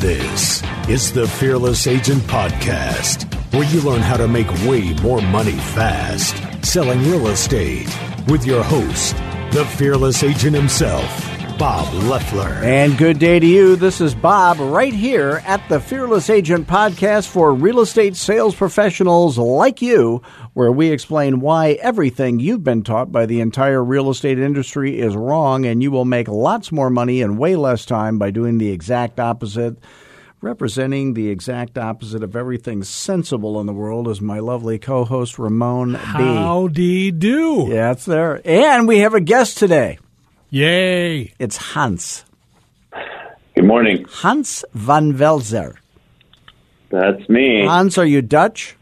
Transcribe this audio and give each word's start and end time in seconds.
This 0.00 0.62
is 0.88 1.12
the 1.12 1.28
Fearless 1.28 1.86
Agent 1.86 2.22
Podcast, 2.22 3.30
where 3.52 3.64
you 3.64 3.82
learn 3.82 4.00
how 4.00 4.16
to 4.16 4.26
make 4.26 4.48
way 4.64 4.94
more 5.02 5.20
money 5.20 5.52
fast 5.52 6.34
selling 6.64 7.02
real 7.02 7.26
estate 7.26 7.94
with 8.26 8.46
your 8.46 8.62
host, 8.62 9.14
the 9.52 9.66
Fearless 9.76 10.22
Agent 10.22 10.56
himself, 10.56 11.04
Bob 11.58 11.92
Loeffler. 12.04 12.48
And 12.62 12.96
good 12.96 13.18
day 13.18 13.38
to 13.40 13.46
you. 13.46 13.76
This 13.76 14.00
is 14.00 14.14
Bob 14.14 14.58
right 14.58 14.94
here 14.94 15.42
at 15.44 15.68
the 15.68 15.78
Fearless 15.78 16.30
Agent 16.30 16.66
Podcast 16.66 17.28
for 17.28 17.52
real 17.52 17.80
estate 17.80 18.16
sales 18.16 18.54
professionals 18.54 19.36
like 19.36 19.82
you, 19.82 20.22
where 20.52 20.72
we 20.72 20.90
explain 20.90 21.40
why 21.40 21.72
everything 21.80 22.40
you've 22.40 22.64
been 22.64 22.82
taught 22.82 23.12
by 23.12 23.26
the 23.26 23.40
entire 23.40 23.82
real 23.82 24.10
estate 24.10 24.38
industry 24.38 24.98
is 24.98 25.14
wrong 25.14 25.64
and 25.64 25.82
you 25.82 25.90
will 25.90 26.04
make 26.04 26.28
lots 26.28 26.72
more 26.72 26.90
money 26.90 27.20
in 27.20 27.36
way 27.36 27.56
less 27.56 27.86
time 27.86 28.18
by 28.18 28.30
doing 28.30 28.58
the 28.58 28.70
exact 28.70 29.20
opposite. 29.20 29.76
Representing 30.42 31.12
the 31.12 31.28
exact 31.28 31.76
opposite 31.76 32.22
of 32.22 32.34
everything 32.34 32.82
sensible 32.82 33.60
in 33.60 33.66
the 33.66 33.74
world 33.74 34.08
is 34.08 34.22
my 34.22 34.38
lovely 34.38 34.78
co 34.78 35.04
host, 35.04 35.38
Ramon 35.38 35.92
B. 35.92 35.98
Howdy 35.98 37.10
do. 37.10 37.66
Yeah, 37.68 37.92
it's 37.92 38.06
there. 38.06 38.40
And 38.44 38.88
we 38.88 39.00
have 39.00 39.12
a 39.12 39.20
guest 39.20 39.58
today. 39.58 39.98
Yay. 40.48 41.34
It's 41.38 41.58
Hans. 41.58 42.24
Good 43.54 43.66
morning. 43.66 44.06
Hans 44.08 44.64
van 44.72 45.12
Velzer. 45.12 45.76
That's 46.88 47.28
me. 47.28 47.66
Hans, 47.66 47.98
are 47.98 48.06
you 48.06 48.22
Dutch? 48.22 48.76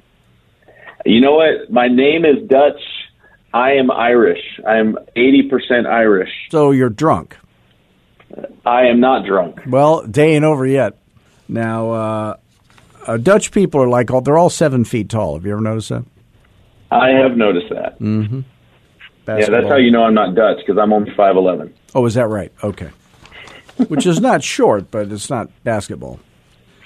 You 1.05 1.21
know 1.21 1.35
what? 1.35 1.71
My 1.71 1.89
name 1.89 2.25
is 2.25 2.49
Dutch. 2.49 2.81
I 3.53 3.73
am 3.73 3.91
Irish. 3.91 4.43
I 4.67 4.77
am 4.77 4.99
80% 5.17 5.87
Irish. 5.87 6.31
So 6.51 6.71
you're 6.71 6.91
drunk. 6.91 7.37
I 8.67 8.87
am 8.87 9.01
not 9.01 9.25
drunk. 9.25 9.61
Well, 9.67 10.07
day 10.07 10.35
ain't 10.35 10.45
over 10.45 10.67
yet. 10.67 10.99
Now, 11.49 11.91
uh, 11.91 12.37
uh, 13.07 13.17
Dutch 13.17 13.53
people 13.53 13.83
are 13.83 13.89
like, 13.89 14.11
all, 14.11 14.21
they're 14.21 14.37
all 14.37 14.51
seven 14.51 14.85
feet 14.85 15.09
tall. 15.09 15.35
Have 15.35 15.47
you 15.47 15.53
ever 15.53 15.63
noticed 15.63 15.89
that? 15.89 16.05
I 16.91 17.11
have 17.11 17.37
noticed 17.37 17.71
that. 17.71 17.99
Mm-hmm. 17.99 18.41
Yeah, 19.27 19.47
that's 19.51 19.69
how 19.69 19.77
you 19.77 19.91
know 19.91 20.05
I'm 20.05 20.15
not 20.15 20.35
Dutch 20.35 20.59
because 20.59 20.79
I'm 20.79 20.93
only 20.93 21.11
5'11. 21.11 21.73
Oh, 21.95 22.07
is 22.07 22.15
that 22.15 22.29
right? 22.29 22.51
Okay. 22.63 22.91
Which 23.89 24.07
is 24.07 24.21
not 24.21 24.43
short, 24.43 24.91
but 24.91 25.13
it's 25.13 25.29
not 25.29 25.51
basketball. 25.65 26.19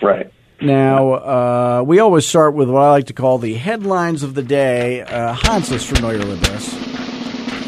Right. 0.00 0.32
Now, 0.62 1.12
uh, 1.14 1.82
we 1.84 1.98
always 1.98 2.26
start 2.26 2.54
with 2.54 2.70
what 2.70 2.82
I 2.82 2.90
like 2.90 3.06
to 3.06 3.12
call 3.12 3.38
the 3.38 3.54
headlines 3.54 4.22
of 4.22 4.34
the 4.34 4.42
day. 4.42 5.02
Uh, 5.02 5.32
Hans 5.34 5.70
is 5.72 5.84
familiar 5.84 6.24
with 6.24 6.40
this. 6.40 6.72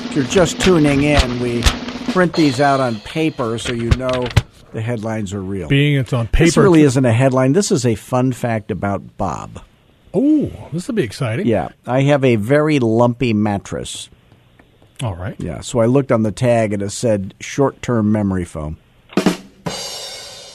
If 0.07 0.15
you're 0.15 0.25
just 0.27 0.61
tuning 0.61 1.03
in, 1.03 1.41
we 1.41 1.63
print 2.13 2.35
these 2.35 2.61
out 2.61 2.79
on 2.79 3.01
paper 3.01 3.59
so 3.59 3.73
you 3.73 3.91
know 3.91 4.29
the 4.73 4.81
headlines 4.81 5.33
are 5.33 5.43
real. 5.43 5.67
Being 5.69 5.97
it's 5.99 6.13
on 6.13 6.29
paper. 6.29 6.45
This 6.45 6.57
really 6.57 6.83
isn't 6.83 7.05
a 7.05 7.13
headline. 7.13 7.53
This 7.53 7.73
is 7.73 7.85
a 7.85 7.97
fun 7.97 8.33
fact 8.33 8.71
about 8.71 9.17
Bob. 9.17 9.61
Oh, 10.13 10.51
this 10.73 10.87
will 10.87 10.95
be 10.95 11.03
exciting. 11.03 11.47
Yeah, 11.47 11.71
I 11.87 12.03
have 12.03 12.25
a 12.25 12.37
very 12.37 12.79
lumpy 12.79 13.33
mattress. 13.33 14.09
All 15.03 15.17
right. 15.17 15.35
Yeah, 15.41 15.61
so 15.61 15.81
I 15.81 15.87
looked 15.87 16.13
on 16.13 16.23
the 16.23 16.31
tag 16.31 16.73
and 16.73 16.81
it 16.81 16.91
said 16.91 17.35
short-term 17.41 18.13
memory 18.13 18.45
foam. 18.45 18.79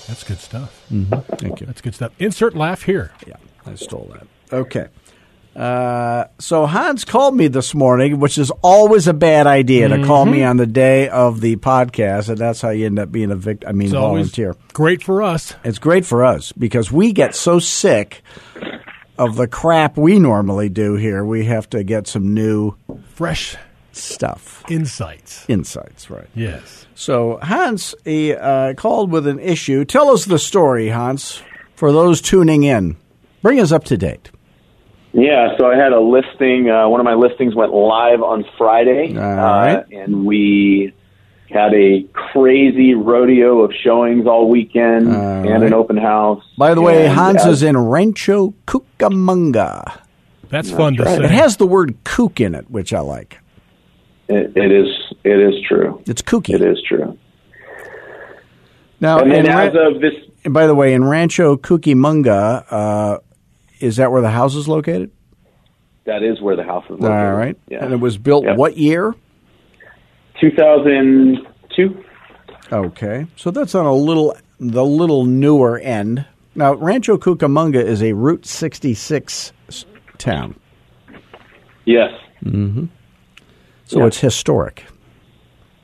That's 0.10 0.24
good 0.26 0.40
stuff. 0.40 0.86
Mm-hmm. 0.92 1.36
Thank 1.38 1.62
you. 1.62 1.68
That's 1.68 1.82
good 1.82 1.96
stuff. 1.96 2.12
Insert 2.20 2.56
laugh 2.56 2.84
here. 2.84 3.12
Yeah, 3.26 3.38
I 3.66 3.76
stole 3.76 4.12
that. 4.14 4.28
Okay. 4.54 4.88
Uh, 5.56 6.26
so 6.40 6.66
Hans 6.66 7.04
called 7.06 7.36
me 7.36 7.48
this 7.48 7.74
morning, 7.74 8.20
which 8.20 8.38
is 8.38 8.50
always 8.62 9.08
a 9.08 9.14
bad 9.14 9.46
idea 9.48 9.88
to 9.90 10.06
call 10.06 10.26
me 10.26 10.44
on 10.44 10.58
the 10.58 10.68
day 10.68 11.10
of 11.10 11.42
the 11.42 11.56
podcast, 11.58 12.30
and 12.30 12.38
that's 12.38 12.62
how 12.62 12.70
you 12.70 12.86
end 12.86 12.98
up 13.00 13.12
being 13.12 13.30
a 13.32 13.36
victim. 13.36 13.70
I 13.70 13.72
mean, 13.74 13.88
It's 13.88 13.96
always 13.96 14.28
volunteer. 14.32 14.56
great 14.74 15.04
for 15.04 15.22
us. 15.24 15.54
It's 15.64 15.80
great 15.80 16.06
for 16.06 16.24
us 16.26 16.52
because 16.54 16.92
we 16.92 17.12
get 17.14 17.36
so 17.36 17.60
sick 17.60 18.22
of 19.18 19.36
the 19.36 19.48
crap 19.48 19.98
we 19.98 20.18
normally 20.20 20.70
do 20.70 20.96
here. 20.96 21.26
We 21.26 21.46
have 21.46 21.70
to 21.72 21.84
get 21.84 22.08
some 22.08 22.34
new 22.34 22.76
Fresh 23.16 23.58
stuff, 23.92 24.64
insights. 24.70 25.46
insights, 25.48 26.10
right? 26.10 26.28
Yes. 26.36 26.86
So 26.96 27.40
Hans 27.42 27.96
he, 28.06 28.34
uh, 28.34 28.74
called 28.76 29.12
with 29.12 29.28
an 29.28 29.40
issue. 29.40 29.86
Tell 29.86 30.10
us 30.10 30.26
the 30.26 30.40
story, 30.40 30.90
Hans, 30.90 31.42
for 31.76 31.92
those 31.92 32.22
tuning 32.22 32.64
in. 32.64 32.98
Bring 33.42 33.60
us 33.60 33.72
up 33.72 33.86
to 33.86 33.98
date. 33.98 34.30
Yeah, 35.14 35.58
so 35.58 35.66
I 35.66 35.76
had 35.76 35.92
a 35.92 36.00
listing. 36.00 36.70
Uh, 36.70 36.88
one 36.88 37.00
of 37.00 37.06
my 37.06 37.16
listings 37.16 37.56
went 37.56 37.74
live 37.74 38.22
on 38.22 38.46
Friday, 38.58 39.18
All 39.18 39.24
right. 39.24 39.78
uh, 39.78 39.84
and 39.92 40.24
we 40.26 40.94
had 41.50 41.74
a 41.74 42.04
crazy 42.14 42.94
rodeo 42.94 43.62
of 43.64 43.72
showings 43.84 44.28
all 44.28 44.48
weekend 44.48 45.08
All 45.08 45.16
and 45.20 45.50
right. 45.50 45.64
an 45.64 45.74
open 45.74 45.98
house. 45.98 46.44
By 46.60 46.76
the 46.76 46.82
way, 46.82 47.08
Hans 47.08 47.42
as- 47.42 47.48
is 47.58 47.64
in 47.64 47.76
Rancho 47.76 48.54
Cucamonga. 48.68 50.00
That's 50.50 50.72
fun 50.72 50.96
to 50.98 51.04
right. 51.04 51.18
say. 51.20 51.24
It 51.26 51.32
has 51.32 51.58
the 51.58 51.68
word 51.68 51.98
kook 52.04 52.40
in 52.40 52.54
it, 52.56 52.70
which 52.70 52.92
I 52.94 53.00
like. 53.00 53.40
It, 54.30 54.56
it 54.56 54.72
is. 54.72 54.88
It 55.24 55.40
is 55.40 55.56
true. 55.68 56.02
It's 56.06 56.22
kooky. 56.22 56.54
It 56.54 56.62
is 56.62 56.82
true. 56.88 57.18
Now, 59.02 59.20
and 59.20 59.32
then 59.32 59.48
as 59.48 59.74
Ra- 59.74 59.88
of 59.90 60.02
this, 60.02 60.14
and 60.44 60.54
by 60.54 60.68
the 60.68 60.76
way, 60.76 60.94
in 60.94 61.04
Rancho 61.06 61.56
Cucamonga, 61.58 62.66
uh, 62.70 63.18
is 63.80 63.96
that 63.98 64.12
where 64.12 64.22
the 64.22 64.30
house 64.30 64.56
is 64.56 64.68
located? 64.68 65.12
that 66.06 66.24
is 66.24 66.42
where 66.42 66.56
the 66.56 66.64
house 66.64 66.84
is 66.86 66.92
located. 67.00 67.12
All 67.12 67.34
right. 67.36 67.56
Yeah. 67.68 67.84
And 67.84 67.94
it 67.94 67.98
was 68.00 68.18
built 68.18 68.44
Yep. 68.44 68.58
what 68.58 68.78
year? 68.78 69.14
2002. 70.42 72.04
Okay. 72.72 73.28
So 73.36 73.52
that's 73.52 73.76
on 73.76 73.86
a 73.86 73.94
little 73.94 74.36
the 74.60 74.84
little 74.84 75.26
newer 75.26 75.78
end. 75.80 76.26
Now, 76.56 76.74
Rancho 76.74 77.18
Cucamonga 77.18 77.76
is 77.84 78.02
a 78.02 78.14
Route 78.14 78.46
66 78.46 79.54
town. 80.18 80.56
Yes, 81.86 82.12
So 83.90 84.00
Yeah. 84.02 84.06
it's 84.06 84.20
historic. 84.20 84.84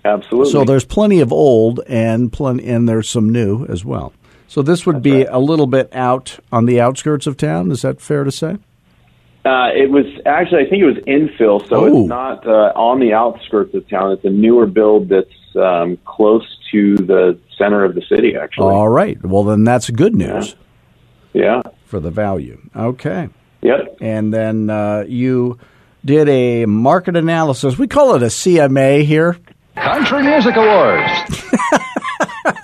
absolutely. 0.06 0.52
So 0.52 0.64
there's 0.64 0.86
plenty 0.86 1.20
of 1.22 1.34
old 1.34 1.80
and 1.88 2.32
plenty, 2.32 2.68
and 2.68 2.88
there's 2.88 3.10
some 3.10 3.32
new 3.32 3.66
as 3.66 3.84
well. 3.84 4.14
So 4.48 4.62
this 4.62 4.86
would 4.86 5.02
be 5.02 5.18
right. 5.24 5.28
a 5.32 5.40
little 5.40 5.66
bit 5.66 5.90
out 5.92 6.38
on 6.52 6.66
the 6.68 6.80
outskirts 6.80 7.26
of 7.26 7.36
town. 7.36 7.72
Is 7.72 7.82
that 7.82 8.00
fair 8.00 8.24
to 8.24 8.32
say? 8.32 8.58
Uh, 9.44 9.70
it 9.76 9.90
was 9.90 10.06
actually, 10.28 10.66
I 10.66 10.70
think 10.70 10.84
it 10.84 10.86
was 10.86 10.98
infill, 11.08 11.68
so 11.68 11.78
Oh. 11.78 11.86
it's 12.02 12.08
not 12.08 12.46
uh, 12.48 12.72
on 12.76 13.00
the 13.00 13.14
outskirts 13.14 13.74
of 13.74 13.90
town. 13.90 14.12
It's 14.12 14.24
a 14.24 14.30
newer 14.30 14.68
build 14.68 15.10
that's 15.10 15.56
um, 15.56 15.98
close 16.06 16.46
to 16.74 16.98
the 16.98 17.40
center 17.58 17.84
of 17.84 17.96
the 17.96 18.02
city, 18.08 18.36
actually. 18.40 18.72
All 18.76 18.90
right. 18.90 19.18
Well, 19.26 19.44
then 19.44 19.64
that's 19.64 19.90
good 19.90 20.14
news 20.16 20.56
Yeah. 21.34 21.62
for 21.86 22.00
the 22.00 22.12
value. 22.12 22.60
Okay. 22.76 23.30
Yep. 23.64 23.98
And 24.00 24.32
then 24.32 24.70
uh, 24.70 25.06
you 25.08 25.58
did 26.06 26.30
a 26.30 26.66
market 26.66 27.16
analysis. 27.18 27.78
We 27.78 27.88
call 27.88 28.16
it 28.16 28.22
a 28.24 28.28
CMA 28.28 29.04
here. 29.04 29.38
Country 29.76 30.24
Music 30.24 30.56
Awards. 30.56 31.12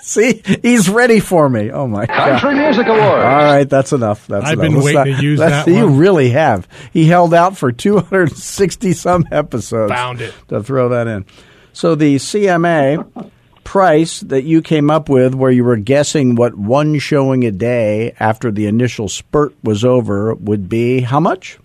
See, 0.02 0.42
he's 0.62 0.88
ready 0.88 1.18
for 1.20 1.48
me. 1.48 1.70
Oh 1.70 1.86
my 1.86 2.06
god! 2.06 2.40
Country 2.40 2.54
Music 2.54 2.86
Awards. 2.86 3.02
All 3.02 3.42
right, 3.44 3.68
that's 3.68 3.92
enough. 3.92 4.26
That's 4.26 4.44
I've 4.46 4.52
enough. 4.58 4.62
been 4.64 4.74
Let's 4.80 4.84
waiting 4.96 5.16
to 5.16 5.22
use 5.22 5.38
let's- 5.40 5.66
that 5.66 5.70
You 5.72 5.86
one. 5.88 5.98
really 5.98 6.30
have. 6.30 6.68
He 6.92 7.06
held 7.06 7.34
out 7.34 7.56
for 7.56 7.72
260 7.72 8.92
some 8.92 9.26
episodes. 9.32 9.92
Found 9.92 10.20
it. 10.20 10.34
To 10.48 10.62
throw 10.62 10.90
that 10.90 11.06
in. 11.08 11.24
So 11.72 11.94
the 11.94 12.16
CMA 12.16 13.30
price 13.64 14.20
that 14.20 14.44
you 14.44 14.60
came 14.62 14.90
up 14.90 15.08
with, 15.08 15.34
where 15.34 15.50
you 15.50 15.64
were 15.64 15.76
guessing 15.76 16.34
what 16.36 16.56
one 16.56 16.98
showing 16.98 17.44
a 17.44 17.50
day 17.50 18.14
after 18.20 18.50
the 18.50 18.66
initial 18.66 19.08
spurt 19.08 19.54
was 19.64 19.84
over 19.84 20.34
would 20.34 20.68
be 20.68 21.00
how 21.00 21.20
much? 21.20 21.58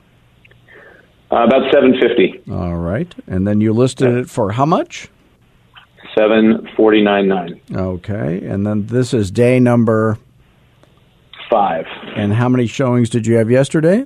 Uh, 1.30 1.44
about 1.44 1.70
750 1.74 2.52
All 2.52 2.78
right, 2.78 3.14
and 3.28 3.46
then 3.46 3.60
you 3.60 3.74
listed 3.74 4.16
it 4.16 4.30
for 4.30 4.54
how 4.54 4.66
much? 4.66 5.10
749.9. 6.18 7.76
Okay, 7.76 8.46
and 8.48 8.66
then 8.66 8.88
this 8.88 9.14
is 9.14 9.30
day 9.30 9.60
number. 9.60 10.18
Five. 11.50 11.86
And 12.16 12.34
how 12.34 12.50
many 12.50 12.66
showings 12.68 13.10
did 13.10 13.28
you 13.28 13.36
have 13.36 13.52
yesterday? 13.52 14.06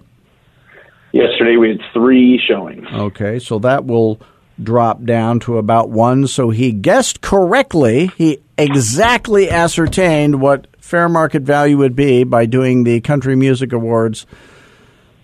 Yesterday 1.11 1.57
we 1.57 1.69
had 1.69 1.79
three 1.93 2.41
showings. 2.47 2.85
Okay, 2.91 3.39
so 3.39 3.59
that 3.59 3.85
will 3.85 4.19
drop 4.61 5.03
down 5.03 5.39
to 5.41 5.57
about 5.57 5.89
one. 5.89 6.27
So 6.27 6.49
he 6.49 6.71
guessed 6.71 7.21
correctly. 7.21 8.11
He 8.17 8.39
exactly 8.57 9.49
ascertained 9.49 10.41
what 10.41 10.67
fair 10.79 11.09
market 11.09 11.43
value 11.43 11.77
would 11.77 11.95
be 11.95 12.23
by 12.23 12.45
doing 12.45 12.83
the 12.83 13.01
Country 13.01 13.35
Music 13.35 13.73
Awards 13.73 14.25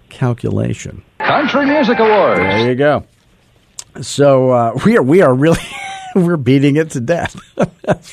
calculation. 0.10 1.04
Country 1.28 1.66
Music 1.66 2.00
Awards. 2.00 2.40
There 2.40 2.70
you 2.70 2.76
go. 2.76 3.04
So 4.02 4.52
uh, 4.52 4.80
we 4.86 4.98
are 4.98 5.04
we 5.04 5.22
are 5.22 5.34
really 5.34 5.60
we're 6.16 6.38
beating 6.38 6.76
it 6.78 6.92
to 6.92 7.00
death. 7.02 7.36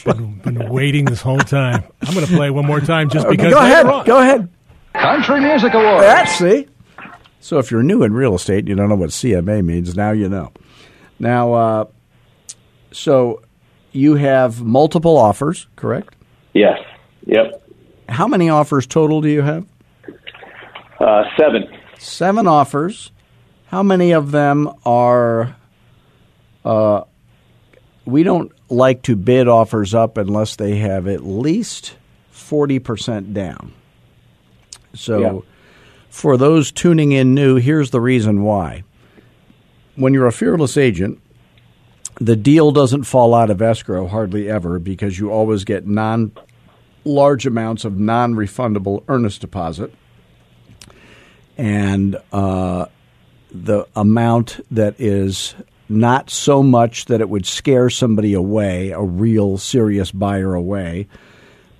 been, 0.04 0.38
been 0.40 0.68
waiting 0.68 1.04
this 1.04 1.20
whole 1.22 1.38
time. 1.38 1.84
I'm 2.02 2.14
going 2.14 2.26
to 2.26 2.32
play 2.32 2.50
one 2.50 2.66
more 2.66 2.80
time 2.80 3.08
just 3.10 3.28
because. 3.30 3.52
go 3.52 3.58
ahead. 3.60 3.86
on- 3.86 4.04
Go 4.04 4.18
ahead. 4.20 4.48
Country 4.94 5.40
Music 5.40 5.74
Awards. 5.74 6.02
That's 6.02 6.32
see. 6.36 6.68
So 7.40 7.58
if 7.58 7.70
you're 7.70 7.82
new 7.82 8.02
in 8.04 8.14
real 8.14 8.34
estate, 8.36 8.66
you 8.68 8.74
don't 8.74 8.88
know 8.88 8.94
what 8.94 9.10
CMA 9.10 9.64
means. 9.64 9.94
Now 9.96 10.12
you 10.12 10.28
know. 10.28 10.52
Now, 11.18 11.52
uh, 11.52 11.84
so 12.90 13.42
you 13.92 14.14
have 14.14 14.62
multiple 14.62 15.16
offers, 15.16 15.66
correct? 15.76 16.14
Yes. 16.54 16.78
Yep. 17.26 17.62
How 18.08 18.26
many 18.28 18.48
offers 18.48 18.86
total 18.86 19.20
do 19.20 19.28
you 19.28 19.42
have? 19.42 19.66
Uh, 21.00 21.24
seven. 21.38 21.64
Seven 21.98 22.46
offers. 22.46 23.10
How 23.66 23.82
many 23.82 24.12
of 24.12 24.30
them 24.30 24.70
are? 24.84 25.56
Uh, 26.64 27.02
we 28.04 28.22
don't 28.22 28.52
like 28.70 29.02
to 29.02 29.16
bid 29.16 29.48
offers 29.48 29.94
up 29.94 30.16
unless 30.16 30.56
they 30.56 30.76
have 30.76 31.06
at 31.06 31.24
least 31.24 31.96
forty 32.30 32.78
percent 32.78 33.32
down. 33.34 33.72
So, 34.94 35.18
Yeah. 35.20 35.38
for 36.08 36.36
those 36.36 36.70
tuning 36.70 37.12
in 37.12 37.34
new, 37.34 37.56
here's 37.56 37.90
the 37.90 38.00
reason 38.00 38.42
why. 38.42 38.84
When 39.96 40.14
you're 40.14 40.26
a 40.26 40.32
fearless 40.32 40.76
agent, 40.76 41.20
the 42.20 42.36
deal 42.36 42.70
doesn't 42.70 43.04
fall 43.04 43.34
out 43.34 43.50
of 43.50 43.60
escrow 43.60 44.06
hardly 44.06 44.48
ever 44.48 44.78
because 44.78 45.18
you 45.18 45.30
always 45.30 45.64
get 45.64 45.86
non 45.86 46.32
large 47.04 47.46
amounts 47.46 47.84
of 47.84 47.98
non 47.98 48.34
refundable 48.34 49.02
earnest 49.08 49.40
deposit. 49.40 49.92
And 51.56 52.16
uh, 52.32 52.86
the 53.50 53.86
amount 53.94 54.60
that 54.70 55.00
is 55.00 55.54
not 55.88 56.30
so 56.30 56.62
much 56.62 57.04
that 57.06 57.20
it 57.20 57.28
would 57.28 57.46
scare 57.46 57.90
somebody 57.90 58.34
away, 58.34 58.90
a 58.90 59.00
real 59.00 59.58
serious 59.58 60.10
buyer 60.10 60.54
away, 60.54 61.06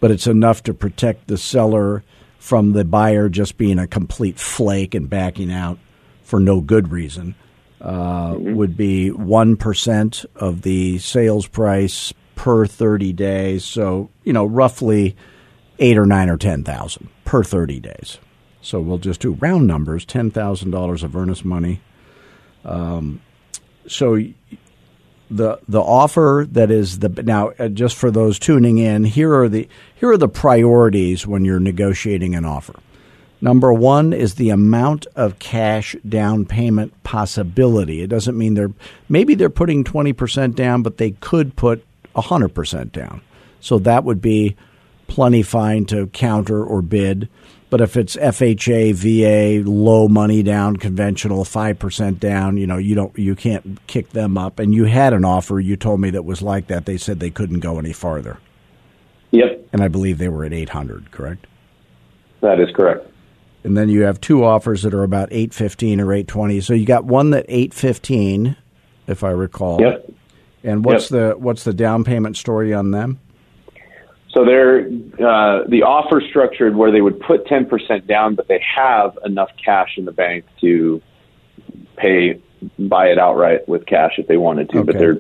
but 0.01 0.11
it's 0.11 0.27
enough 0.27 0.63
to 0.65 0.75
protect 0.75 1.27
the 1.27 1.39
seller 1.39 2.05
from 2.39 2.73
the 2.73 2.85
buyer 2.85 3.29
just 3.29 3.57
being 3.57 3.79
a 3.79 3.87
complete 3.87 4.39
flake 4.39 4.95
and 4.95 5.09
backing 5.09 5.51
out 5.51 5.79
for 6.23 6.39
no 6.39 6.61
good 6.61 6.93
reason. 6.93 7.35
Uh, 7.81 8.37
Would 8.39 8.77
be 8.77 9.11
one 9.11 9.57
percent 9.57 10.25
of 10.37 10.63
the 10.63 10.99
sales 10.99 11.47
price 11.47 12.13
per 12.35 12.67
thirty 12.67 13.13
days. 13.13 13.65
So 13.65 14.11
you 14.23 14.33
know, 14.33 14.47
roughly 14.47 15.17
eight 15.79 15.99
or 15.99 16.07
nine 16.07 16.29
or 16.31 16.37
ten 16.37 16.65
thousand 16.65 17.09
per 17.25 17.43
thirty 17.43 17.81
days. 17.81 18.19
So 18.65 18.81
we'll 18.81 18.99
just 18.99 19.21
do 19.21 19.33
round 19.35 19.67
numbers: 19.67 20.05
ten 20.07 20.31
thousand 20.31 20.71
dollars 20.71 21.03
of 21.03 21.15
earnest 21.15 21.45
money. 21.45 21.81
Um, 22.65 23.21
so 23.87 24.19
the 25.31 25.59
the 25.69 25.81
offer 25.81 26.47
that 26.51 26.71
is 26.71 27.01
the 27.01 27.11
now 27.11 27.51
uh, 27.59 27.69
just 27.69 27.95
for 27.97 28.11
those 28.11 28.39
tuning 28.39 28.79
in 28.79 29.05
here 29.05 29.35
are 29.35 29.49
the 29.49 29.69
here 29.95 30.11
are 30.11 30.17
the 30.17 30.29
priorities 30.29 31.27
when 31.27 31.45
you're 31.45 31.61
negotiating 31.61 32.35
an 32.35 32.47
offer. 32.47 32.75
Number 33.41 33.71
one 33.75 34.15
is 34.15 34.37
the 34.37 34.49
amount 34.49 35.07
of 35.15 35.39
cash 35.39 35.95
down 36.09 36.47
payment 36.47 36.95
possibility. 37.03 38.01
It 38.01 38.09
doesn't 38.09 38.39
mean 38.39 38.55
they're 38.55 38.73
maybe 39.11 39.35
they're 39.35 39.51
putting 39.51 39.85
twenty 39.85 40.15
percent 40.15 40.57
down, 40.57 40.83
but 40.83 40.97
they 40.97 41.11
could 41.11 41.55
put 41.55 41.85
hundred 42.17 42.55
percent 42.55 42.93
down. 42.93 43.21
So 43.61 43.79
that 43.81 44.05
would 44.05 44.23
be 44.23 44.57
plenty 45.07 45.43
fine 45.43 45.85
to 45.87 46.07
counter 46.09 46.65
or 46.65 46.81
bid. 46.81 47.29
But 47.75 47.81
if 47.81 47.97
it's 47.97 48.15
FHA, 48.15 48.95
VA, 48.95 49.69
low 49.69 50.07
money 50.07 50.45
down, 50.45 50.77
conventional, 50.77 51.45
five 51.45 51.77
percent 51.77 52.21
down, 52.21 52.57
you 52.57 52.69
know, 52.69 52.77
you 52.77 52.95
don't, 52.95 53.19
you 53.19 53.35
can't 53.35 53.85
kick 53.89 54.11
them 54.11 54.39
up. 54.39 54.61
And 54.61 54.73
you 54.73 54.85
had 54.85 55.13
an 55.13 55.25
offer 55.25 55.59
you 55.59 55.75
told 55.77 55.99
me 56.01 56.11
that 56.11 56.25
was 56.25 56.41
like 56.41 56.69
that. 56.69 56.87
They 56.87 56.97
said 56.97 57.19
they 57.19 57.31
couldn't 57.31 57.59
go 57.59 57.81
any 57.81 57.93
farther, 57.93 58.39
Yep. 59.33 59.67
and 59.73 59.83
I 59.83 59.89
believe 59.89 60.19
they 60.19 60.29
were 60.29 60.45
at 60.45 60.53
eight 60.53 60.69
hundred. 60.69 61.11
Correct. 61.11 61.49
That 62.43 62.61
is 62.61 62.69
correct. 62.77 63.09
And 63.65 63.77
then 63.77 63.89
you 63.89 64.03
have 64.03 64.21
two 64.21 64.45
offers 64.45 64.83
that 64.83 64.95
are 64.95 65.03
about 65.03 65.31
eight 65.33 65.53
fifteen 65.53 66.01
or 66.01 66.13
eight 66.13 66.29
twenty. 66.29 66.61
So 66.61 66.75
you 66.75 66.87
got 66.87 67.05
one 67.05 67.31
that 67.31 67.45
eight 67.49 67.75
fifteen, 67.75 68.55
if 69.09 69.25
I 69.25 69.31
recall. 69.31 69.81
Yep. 69.81 70.13
And 70.63 70.85
what's 70.85 71.11
Yep. 71.11 71.33
the 71.33 71.39
what's 71.41 71.65
the 71.65 71.75
down 71.75 72.05
payment 72.05 72.37
story 72.37 72.73
on 72.73 72.93
them? 72.93 73.19
So 74.35 74.45
they're 74.45 74.81
uh, 74.81 75.65
the 75.69 75.85
offer 75.87 76.21
structured 76.29 76.75
where 76.75 76.91
they 76.91 77.01
would 77.01 77.21
put 77.21 77.47
ten 77.47 77.67
percent 77.67 78.07
down, 78.07 78.35
but 78.35 78.49
they 78.49 78.63
have 78.77 79.17
enough 79.25 79.51
cash 79.65 79.97
in 79.97 80.05
the 80.05 80.13
bank 80.13 80.45
to 80.61 81.01
pay 81.97 82.41
buy 82.79 83.07
it 83.07 83.19
outright 83.19 83.69
with 83.69 83.87
cash 83.87 84.15
if 84.19 84.27
they 84.27 84.37
wanted 84.37 84.71
to. 84.71 84.83
But 84.83 84.99
they're 84.99 85.19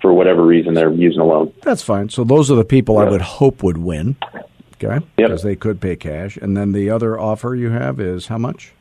for 0.00 0.12
whatever 0.12 0.44
reason 0.44 0.74
they're 0.74 0.92
using 0.92 1.20
a 1.20 1.24
loan. 1.24 1.52
That's 1.62 1.82
fine. 1.82 2.10
So 2.10 2.24
those 2.24 2.50
are 2.50 2.56
the 2.56 2.64
people 2.64 2.98
I 2.98 3.04
would 3.04 3.22
hope 3.22 3.62
would 3.62 3.78
win. 3.78 4.16
Okay. 4.74 4.96
Yep. 4.96 5.04
Because 5.16 5.42
they 5.42 5.56
could 5.56 5.80
pay 5.80 5.96
cash. 5.96 6.36
And 6.36 6.54
then 6.56 6.72
the 6.72 6.90
other 6.90 7.18
offer 7.18 7.54
you 7.54 7.70
have 7.70 7.98
is 7.98 8.26
how 8.26 8.36
much? 8.36 8.74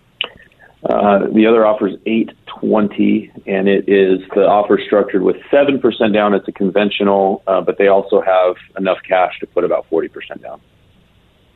Uh, 0.90 1.28
the 1.34 1.48
other 1.48 1.66
offer 1.66 1.88
is 1.88 1.96
eight 2.06 2.32
twenty, 2.46 3.32
and 3.48 3.68
it 3.68 3.90
is 3.90 4.20
the 4.36 4.46
offer 4.46 4.80
structured 4.86 5.24
with 5.24 5.38
seven 5.50 5.80
percent 5.80 6.14
down. 6.14 6.34
It's 6.34 6.48
a 6.48 6.52
conventional, 6.52 7.44
uh, 7.48 7.62
but 7.62 7.78
they 7.78 7.88
also 7.88 8.22
have 8.22 8.56
enough 8.78 9.00
cash 9.08 9.40
to 9.40 9.48
put 9.48 9.64
about 9.64 9.88
forty 9.90 10.08
percent 10.08 10.44
down. 10.44 10.62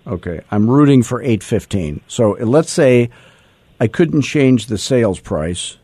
Okay. 0.10 0.42
I'm 0.50 0.70
rooting 0.70 1.04
for 1.04 1.22
815. 1.22 2.02
So 2.08 2.31
let's 2.31 2.72
say 2.72 3.10
I 3.80 3.88
couldn't 3.88 4.24
change 4.24 4.66
the 4.66 4.78
sales 4.78 5.20
price. 5.20 5.78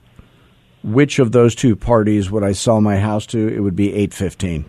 Which 0.83 1.19
of 1.19 1.31
those 1.31 1.56
two 1.56 1.75
parties 1.75 2.30
would 2.30 2.44
I 2.44 2.51
sell 2.51 2.81
my 2.81 2.97
house 2.97 3.25
to? 3.27 3.47
It 3.47 3.59
would 3.59 3.75
be 3.75 3.89
815. 3.89 4.65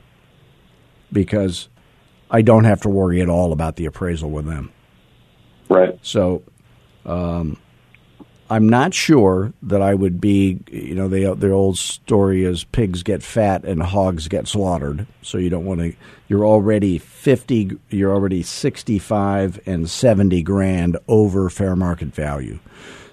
Because 1.12 1.68
I 2.30 2.42
don't 2.42 2.64
have 2.64 2.80
to 2.82 2.88
worry 2.88 3.20
at 3.20 3.28
all 3.28 3.52
about 3.52 3.76
the 3.76 3.86
appraisal 3.86 4.30
with 4.30 4.46
them. 4.46 4.72
Right. 5.68 5.98
So 6.02 6.42
um, 7.04 7.58
I'm 8.48 8.68
not 8.68 8.94
sure 8.94 9.52
that 9.62 9.82
I 9.82 9.94
would 9.94 10.20
be, 10.20 10.60
you 10.70 10.94
know, 10.94 11.08
the 11.08 11.34
the 11.34 11.50
old 11.50 11.78
story 11.78 12.44
is 12.44 12.62
pigs 12.64 13.02
get 13.02 13.22
fat 13.22 13.64
and 13.64 13.82
hogs 13.82 14.28
get 14.28 14.46
slaughtered. 14.46 15.06
So 15.22 15.38
you 15.38 15.50
don't 15.50 15.64
want 15.64 15.80
to. 15.80 15.94
You're 16.28 16.46
already 16.46 16.98
fifty. 16.98 17.76
You're 17.90 18.14
already 18.14 18.42
sixty 18.42 18.98
five 19.00 19.58
and 19.66 19.90
seventy 19.90 20.42
grand 20.42 20.96
over 21.08 21.50
fair 21.50 21.74
market 21.74 22.14
value. 22.14 22.60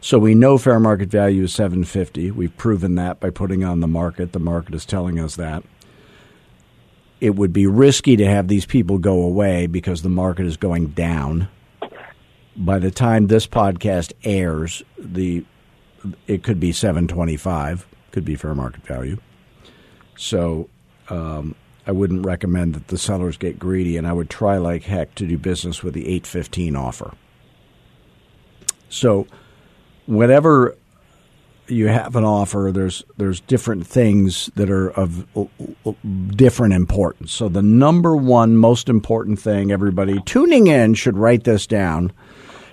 So 0.02 0.20
we 0.20 0.36
know 0.36 0.58
fair 0.58 0.80
market 0.80 1.10
value 1.10 1.44
is 1.44 1.54
seven 1.54 1.84
fifty. 1.84 2.30
We've 2.30 2.56
proven 2.56 2.96
that 2.96 3.20
by 3.20 3.32
putting 3.32 3.64
on 3.64 3.80
the 3.80 3.88
market. 3.88 4.34
The 4.34 4.40
market 4.40 4.76
is 4.76 4.86
telling 4.86 5.20
us 5.20 5.36
that. 5.38 5.64
It 7.20 7.36
would 7.36 7.54
be 7.54 7.66
risky 7.66 8.18
to 8.18 8.26
have 8.26 8.50
these 8.50 8.66
people 8.66 8.98
go 8.98 9.24
away 9.24 9.66
because 9.66 10.02
the 10.02 10.10
market 10.10 10.46
is 10.46 10.58
going 10.58 10.88
down 10.90 11.48
by 12.56 12.80
the 12.80 12.92
time 12.92 13.28
this 13.28 13.48
podcast 13.48 14.14
airs, 14.24 14.84
the 14.98 15.46
it 16.28 16.44
could 16.44 16.60
be 16.60 16.72
seven 16.72 17.08
twenty 17.08 17.38
five, 17.38 17.88
could 18.12 18.26
be 18.26 18.36
fair 18.36 18.54
market 18.54 18.86
value. 18.86 19.18
So 20.18 20.70
um, 21.10 21.56
I 21.88 21.92
wouldn't 21.92 22.26
recommend 22.26 22.76
that 22.76 22.88
the 22.88 22.98
sellers 22.98 23.38
get 23.38 23.58
greedy, 23.58 23.98
and 23.98 24.06
I 24.06 24.14
would 24.14 24.30
try 24.30 24.58
like 24.58 24.84
heck 24.84 25.16
to 25.16 25.28
do 25.28 25.38
business 25.38 25.84
with 25.84 25.94
the 25.94 26.08
eight 26.08 26.28
fifteen 26.28 26.76
offer. 26.76 27.14
So 28.90 29.28
whatever 30.06 30.76
you 31.68 31.88
have 31.88 32.16
an 32.16 32.24
offer, 32.24 32.72
there's 32.74 33.04
there's 33.18 33.40
different 33.42 33.88
things 33.88 34.50
that 34.56 34.70
are 34.70 34.90
of 34.92 35.26
different 36.36 36.74
importance. 36.74 37.32
So 37.32 37.50
the 37.50 37.62
number 37.62 38.16
one 38.16 38.58
most 38.58 38.90
important 38.90 39.40
thing, 39.40 39.72
everybody 39.72 40.20
tuning 40.26 40.68
in 40.68 40.94
should 40.94 41.18
write 41.18 41.44
this 41.44 41.68
down. 41.68 42.12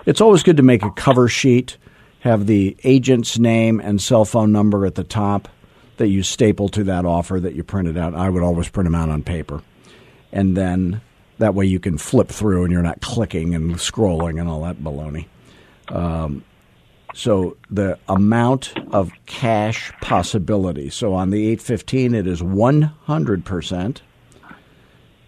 It's 0.05 0.21
always 0.21 0.43
good 0.43 0.57
to 0.57 0.63
make 0.63 0.83
a 0.83 0.91
cover 0.91 1.27
sheet, 1.27 1.77
have 2.21 2.47
the 2.47 2.75
agent's 2.83 3.37
name 3.37 3.79
and 3.79 4.01
cell 4.01 4.25
phone 4.25 4.51
number 4.51 4.85
at 4.85 4.95
the 4.95 5.03
top 5.03 5.47
that 5.97 6.07
you 6.07 6.23
staple 6.23 6.69
to 6.69 6.83
that 6.85 7.05
offer 7.05 7.39
that 7.39 7.53
you 7.53 7.63
printed 7.63 7.97
out. 7.97 8.15
I 8.15 8.29
would 8.29 8.43
always 8.43 8.67
print 8.69 8.85
them 8.85 8.95
out 8.95 9.09
on 9.09 9.23
paper, 9.23 9.61
and 10.31 10.57
then 10.57 11.01
that 11.37 11.55
way 11.55 11.65
you 11.65 11.79
can 11.79 11.97
flip 11.97 12.29
through 12.29 12.63
and 12.63 12.71
you're 12.71 12.81
not 12.81 13.01
clicking 13.01 13.55
and 13.55 13.75
scrolling 13.75 14.39
and 14.39 14.49
all 14.49 14.61
that 14.63 14.77
baloney. 14.77 15.27
Um, 15.89 16.43
so 17.13 17.57
the 17.69 17.99
amount 18.07 18.73
of 18.93 19.11
cash 19.25 19.91
possibility. 20.01 20.89
So 20.89 21.13
on 21.13 21.29
the 21.29 21.47
815, 21.47 22.13
it 22.13 22.27
is 22.27 22.41
100%, 22.41 23.97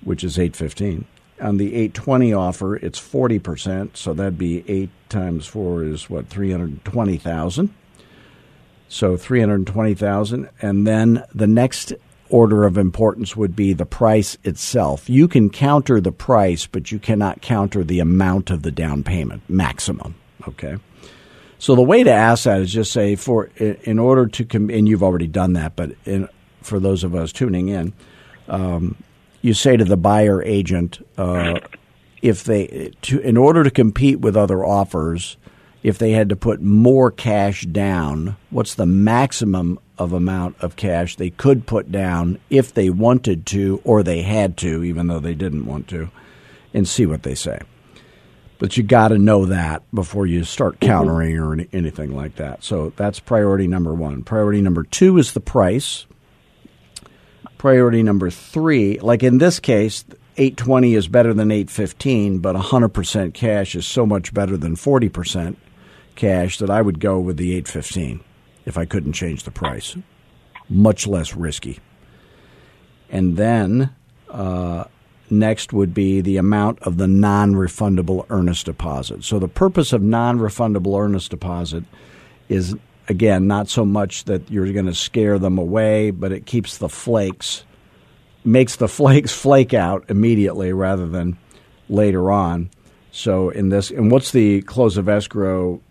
which 0.04 0.24
is 0.24 0.40
815. 0.40 1.06
On 1.42 1.58
the 1.58 1.76
820 1.76 2.34
offer, 2.34 2.76
it's 2.78 3.00
40%. 3.00 3.98
So 3.98 4.14
that'd 4.14 4.38
be 4.38 4.64
8 4.68 4.90
times 5.10 5.46
4 5.46 5.84
is 5.84 6.10
what, 6.10 6.28
320,000. 6.28 7.74
So 8.88 9.18
320,000 9.18 10.50
and 10.62 10.86
then 10.86 11.24
the 11.34 11.48
next 11.48 11.94
order 12.30 12.64
of 12.66 12.78
importance 12.78 13.36
would 13.36 13.56
be 13.56 13.74
the 13.74 13.86
price 13.86 14.38
itself. 14.44 15.10
You 15.10 15.28
can 15.28 15.50
counter 15.50 16.00
the 16.00 16.12
price, 16.12 16.68
but 16.68 16.92
you 16.92 17.00
cannot 17.00 17.42
counter 17.42 17.84
the 17.84 18.00
amount 18.00 18.52
of 18.52 18.62
the 18.62 18.72
down 18.72 19.04
payment 19.04 19.42
maximum, 19.50 20.16
okay? 20.48 20.78
So 21.64 21.76
the 21.76 21.82
way 21.82 22.04
to 22.04 22.12
ask 22.12 22.44
that 22.44 22.60
is 22.60 22.74
just 22.74 22.92
say 22.92 23.16
for 23.16 23.46
in 23.56 23.98
order 23.98 24.28
to 24.28 24.58
and 24.70 24.86
you've 24.86 25.02
already 25.02 25.28
done 25.28 25.54
that, 25.54 25.78
but 25.78 25.96
in, 26.04 26.28
for 26.62 26.78
those 26.78 27.06
of 27.06 27.16
us 27.16 27.32
tuning 27.32 27.70
in, 27.70 27.94
um, 28.50 28.98
you 29.42 29.54
say 29.54 29.78
to 29.78 29.86
the 29.86 29.96
buyer 29.96 30.44
agent 30.44 31.00
uh, 31.18 31.62
if 32.22 32.44
they 32.44 32.92
to 33.04 33.22
in 33.22 33.38
order 33.38 33.64
to 33.64 33.72
compete 33.72 34.20
with 34.20 34.36
other 34.36 34.66
offers, 34.66 35.38
if 35.84 35.98
they 35.98 36.12
had 36.12 36.28
to 36.28 36.36
put 36.36 36.62
more 36.62 37.10
cash 37.10 37.62
down, 37.62 38.36
what's 38.50 38.76
the 38.76 38.86
maximum 38.86 39.80
of 39.98 40.12
amount 40.12 40.58
of 40.60 40.76
cash 40.76 41.16
they 41.16 41.30
could 41.30 41.66
put 41.66 41.94
down 41.94 42.40
if 42.50 42.74
they 42.74 42.90
wanted 42.90 43.46
to 43.46 43.80
or 43.86 44.04
they 44.04 44.22
had 44.22 44.58
to, 44.58 44.84
even 44.84 45.08
though 45.08 45.20
they 45.20 45.34
didn't 45.34 45.66
want 45.66 45.88
to, 45.88 46.12
and 46.74 46.90
see 46.90 47.06
what 47.06 47.24
they 47.24 47.36
say. 47.36 47.62
But 48.64 48.78
you 48.78 48.84
got 48.84 49.10
to 49.10 49.18
know 49.18 49.48
that 49.48 49.84
before 49.94 50.26
you 50.26 50.46
start 50.46 50.80
countering 50.80 51.38
or 51.38 51.52
any, 51.52 51.68
anything 51.74 52.16
like 52.16 52.38
that. 52.38 52.64
So 52.64 52.94
that's 52.96 53.20
priority 53.20 53.68
number 53.68 53.94
one. 53.94 54.24
Priority 54.24 54.62
number 54.62 54.84
two 54.84 55.18
is 55.18 55.34
the 55.34 55.42
price. 55.42 56.06
Priority 57.58 58.04
number 58.04 58.30
three, 58.30 59.00
like 59.00 59.22
in 59.22 59.40
this 59.40 59.60
case, 59.60 60.06
820 60.38 60.94
is 60.94 61.10
better 61.10 61.34
than 61.34 61.52
815, 61.52 62.40
but 62.40 62.56
100% 62.56 63.34
cash 63.34 63.76
is 63.76 63.86
so 63.86 64.06
much 64.06 64.34
better 64.34 64.56
than 64.56 64.78
40% 64.78 65.58
cash 66.16 66.58
that 66.60 66.70
I 66.70 66.82
would 66.82 67.02
go 67.02 67.20
with 67.20 67.36
the 67.36 67.52
815 67.56 68.22
if 68.66 68.78
I 68.78 68.86
couldn't 68.86 69.12
change 69.12 69.44
the 69.44 69.52
price. 69.52 69.98
Much 70.70 71.06
less 71.06 71.36
risky. 71.36 71.82
And 73.10 73.36
then 73.36 73.94
uh, 74.30 74.86
next 75.30 75.74
would 75.74 75.94
be 75.94 76.22
the 76.22 76.38
amount 76.38 76.80
of 76.84 76.98
the 76.98 77.08
non 77.08 77.54
refundable 77.54 78.26
earnest 78.30 78.66
deposit. 78.66 79.24
So 79.24 79.40
the 79.40 79.48
purpose 79.48 79.94
of 79.94 80.02
non 80.02 80.40
refundable 80.40 81.00
earnest 81.00 81.32
deposit 81.32 81.84
is, 82.50 82.76
again, 83.08 83.48
not 83.48 83.70
so 83.70 83.86
much 83.86 84.26
that 84.26 84.50
you're 84.50 84.72
going 84.72 84.86
to 84.86 84.94
scare 84.94 85.40
them 85.40 85.58
away, 85.58 86.12
but 86.12 86.32
it 86.32 86.46
keeps 86.46 86.78
the 86.78 86.90
flakes, 86.90 87.64
makes 88.44 88.76
the 88.76 88.88
flakes 88.88 89.32
flake 89.32 89.74
out 89.74 90.06
immediately 90.10 90.74
rather 90.74 91.08
than 91.08 91.38
later 91.90 92.32
on. 92.32 92.70
So 93.12 93.50
in 93.50 93.70
this, 93.70 93.92
and 93.92 94.10
what's 94.10 94.32
the 94.32 94.62
close 94.64 94.98
of 94.98 95.08
escrow 95.08 95.82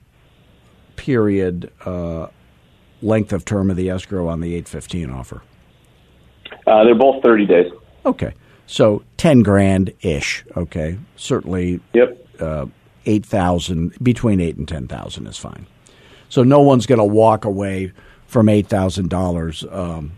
period? 0.97 1.71
Uh, 1.85 2.29
length 3.03 3.33
of 3.33 3.45
term 3.45 3.71
of 3.71 3.77
the 3.77 3.91
escrow 3.91 4.29
on 4.29 4.41
the 4.41 4.55
815 4.55 5.11
offer? 5.11 5.43
Uh, 6.67 6.85
they're 6.85 6.95
both 6.95 7.23
30 7.23 7.47
days. 7.47 7.73
Okay. 8.07 8.33
So 8.73 9.02
10 9.19 9.43
grand 9.43 9.93
ish. 10.00 10.45
Okay. 10.57 10.99
Certainly. 11.17 11.81
Yep. 11.93 12.26
Uh, 12.41 12.67
8,000, 13.05 13.95
between 14.02 14.41
8 14.41 14.57
and 14.57 14.67
10,000 14.69 15.26
is 15.26 15.37
fine. 15.37 15.67
So 16.29 16.43
no 16.43 16.61
one's 16.61 16.87
going 16.87 17.00
to 17.00 17.05
walk 17.05 17.45
away 17.45 17.93
from 18.26 18.47
$8,000 18.47 19.76
um, 19.76 20.12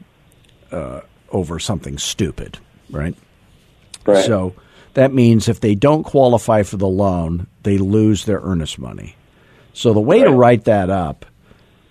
uh, 0.70 1.00
over 1.30 1.58
something 1.58 1.99
stupid, 1.99 2.58
right? 2.90 3.16
Right. 4.06 4.25
So 4.25 4.54
that 4.92 5.12
means 5.12 5.49
if 5.49 5.61
they 5.61 5.75
don't 5.75 6.04
qualify 6.04 6.62
for 6.62 6.76
the 6.76 6.87
loan, 6.87 7.49
they 7.64 7.78
lose 7.78 8.26
their 8.26 8.40
earnest 8.40 8.78
money. 8.78 9.16
So 9.73 9.92
the 9.94 10.00
way 10.00 10.20
right. 10.20 10.26
to 10.26 10.30
write 10.30 10.64
that 10.64 10.90
up 10.90 11.25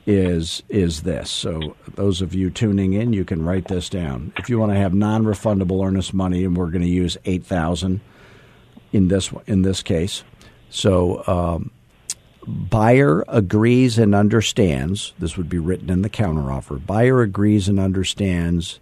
is 0.05 0.63
is 0.69 1.03
this. 1.03 1.29
So 1.29 1.75
those 1.95 2.21
of 2.21 2.35
you 2.35 2.49
tuning 2.49 2.93
in, 2.93 3.13
you 3.13 3.23
can 3.23 3.43
write 3.43 3.67
this 3.67 3.89
down. 3.89 4.33
If 4.37 4.49
you 4.49 4.59
want 4.59 4.71
to 4.71 4.77
have 4.77 4.93
non-refundable 4.93 5.85
earnest 5.85 6.13
money, 6.13 6.43
and 6.43 6.57
we're 6.57 6.71
going 6.71 6.81
to 6.81 6.87
use 6.87 7.17
eight 7.25 7.45
thousand 7.45 8.01
in 8.91 9.07
this 9.07 9.31
in 9.47 9.61
this 9.61 9.81
case. 9.81 10.23
So 10.69 11.23
um, 11.27 11.71
buyer 12.45 13.23
agrees 13.27 13.97
and 13.97 14.13
understands. 14.13 15.13
This 15.19 15.37
would 15.37 15.49
be 15.49 15.59
written 15.59 15.89
in 15.89 16.01
the 16.01 16.09
counteroffer. 16.09 16.85
Buyer 16.85 17.21
agrees 17.21 17.69
and 17.69 17.79
understands 17.79 18.79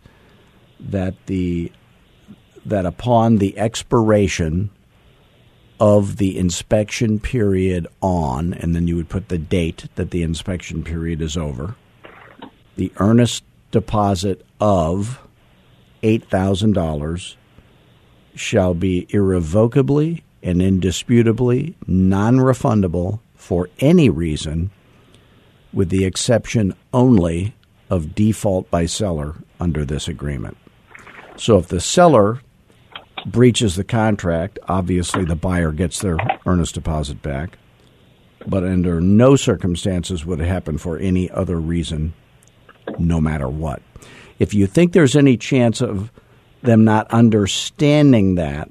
that 0.79 1.13
the 1.27 1.71
that 2.65 2.85
upon 2.85 3.37
the 3.37 3.57
expiration 3.57 4.69
of 5.81 6.17
the 6.17 6.37
inspection 6.37 7.19
period 7.19 7.87
on, 8.01 8.53
and 8.53 8.75
then 8.75 8.87
you 8.87 8.95
would 8.95 9.09
put 9.09 9.29
the 9.29 9.37
date 9.39 9.85
that 9.95 10.11
the 10.11 10.21
inspection 10.21 10.83
period 10.83 11.19
is 11.23 11.35
over, 11.35 11.75
the 12.75 12.91
earnest 12.97 13.43
deposit 13.71 14.45
of 14.59 15.19
$8,000 16.03 17.35
shall 18.35 18.75
be 18.75 19.07
irrevocably 19.09 20.23
and 20.43 20.61
indisputably 20.61 21.75
non 21.87 22.37
refundable 22.37 23.19
for 23.35 23.67
any 23.79 24.07
reason, 24.07 24.69
with 25.73 25.89
the 25.89 26.05
exception 26.05 26.75
only 26.93 27.55
of 27.89 28.13
default 28.13 28.69
by 28.69 28.85
seller 28.85 29.37
under 29.59 29.83
this 29.83 30.07
agreement. 30.07 30.57
So 31.37 31.57
if 31.57 31.69
the 31.69 31.81
seller 31.81 32.41
breaches 33.25 33.75
the 33.75 33.83
contract, 33.83 34.59
obviously 34.67 35.25
the 35.25 35.35
buyer 35.35 35.71
gets 35.71 35.99
their 35.99 36.17
earnest 36.45 36.75
deposit 36.75 37.21
back. 37.21 37.57
But 38.47 38.63
under 38.63 38.99
no 38.99 39.35
circumstances 39.35 40.25
would 40.25 40.39
it 40.39 40.47
happen 40.47 40.77
for 40.77 40.97
any 40.97 41.29
other 41.29 41.59
reason, 41.59 42.13
no 42.97 43.21
matter 43.21 43.47
what. 43.47 43.81
If 44.39 44.53
you 44.53 44.65
think 44.65 44.93
there's 44.93 45.15
any 45.15 45.37
chance 45.37 45.81
of 45.81 46.11
them 46.63 46.83
not 46.83 47.11
understanding 47.11 48.35
that, 48.35 48.69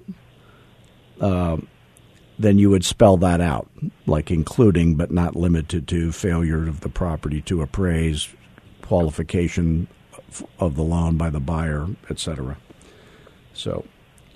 uh, 1.21 1.59
then 2.39 2.59
you 2.59 2.71
would 2.71 2.85
spell 2.85 3.17
that 3.19 3.41
out, 3.41 3.69
like 4.07 4.31
including 4.31 4.97
but 4.97 5.11
not 5.11 5.37
limited 5.37 5.87
to 5.89 6.11
failure 6.11 6.67
of 6.67 6.81
the 6.81 6.89
property 6.89 7.43
to 7.43 7.63
appraise, 7.63 8.29
qualification 8.83 9.87
of 10.59 10.75
the 10.75 10.83
loan 10.83 11.17
by 11.17 11.31
the 11.31 11.41
buyer, 11.41 11.87
etc. 12.09 12.57
So 13.53 13.85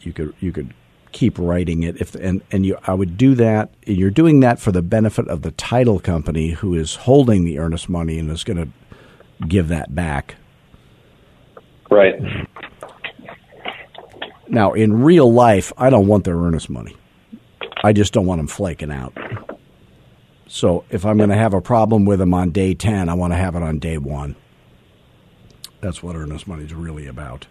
you 0.04 0.12
could 0.12 0.34
you 0.40 0.52
could 0.52 0.75
keep 1.12 1.38
writing 1.38 1.84
it 1.84 2.00
if 2.00 2.14
and 2.16 2.42
and 2.50 2.66
you 2.66 2.76
I 2.87 2.94
would 2.94 3.16
do 3.16 3.34
that 3.37 3.70
you're 3.87 4.11
doing 4.11 4.40
that 4.40 4.58
for 4.58 4.73
the 4.73 4.82
benefit 4.82 5.28
of 5.28 5.42
the 5.42 5.52
title 5.52 6.00
company 6.00 6.50
who 6.50 6.75
is 6.75 6.96
holding 6.96 7.44
the 7.44 7.58
earnest 7.58 7.88
money 7.88 8.18
and 8.18 8.30
is 8.30 8.42
going 8.42 8.56
to 8.56 8.68
give 9.46 9.68
that 9.68 9.94
back. 9.94 10.37
Right. 11.90 12.14
Now, 14.49 14.73
in 14.73 15.02
real 15.02 15.32
life, 15.32 15.73
I 15.76 15.90
don't 15.90 16.06
want 16.06 16.25
their 16.25 16.37
earnest 16.37 16.68
money. 16.68 16.96
I 17.82 17.92
just 17.92 18.12
don't 18.12 18.26
want 18.26 18.38
them 18.38 18.46
flaking 18.46 18.90
out. 18.90 19.16
So 20.46 20.84
if 20.90 21.04
I'm 21.04 21.16
going 21.16 21.30
to 21.30 21.37
have 21.37 21.54
a 21.54 21.61
problem 21.61 22.04
with 22.04 22.18
them 22.18 22.34
on 22.34 22.50
day 22.50 22.75
10, 22.75 23.08
I 23.08 23.14
want 23.14 23.32
to 23.32 23.37
have 23.37 23.54
it 23.54 23.62
on 23.62 23.78
day 23.78 23.99
1. 23.99 24.37
That's 25.80 26.02
what 26.02 26.16
earnest 26.16 26.46
money 26.46 26.64
is 26.64 26.75
really 26.75 27.06
about. 27.06 27.46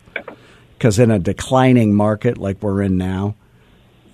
Because 0.84 1.00
in 1.00 1.12
a 1.12 1.18
declining 1.18 1.96
market 1.96 2.38
like 2.38 2.62
we're 2.62 2.82
in 2.82 2.98
now, 2.98 3.36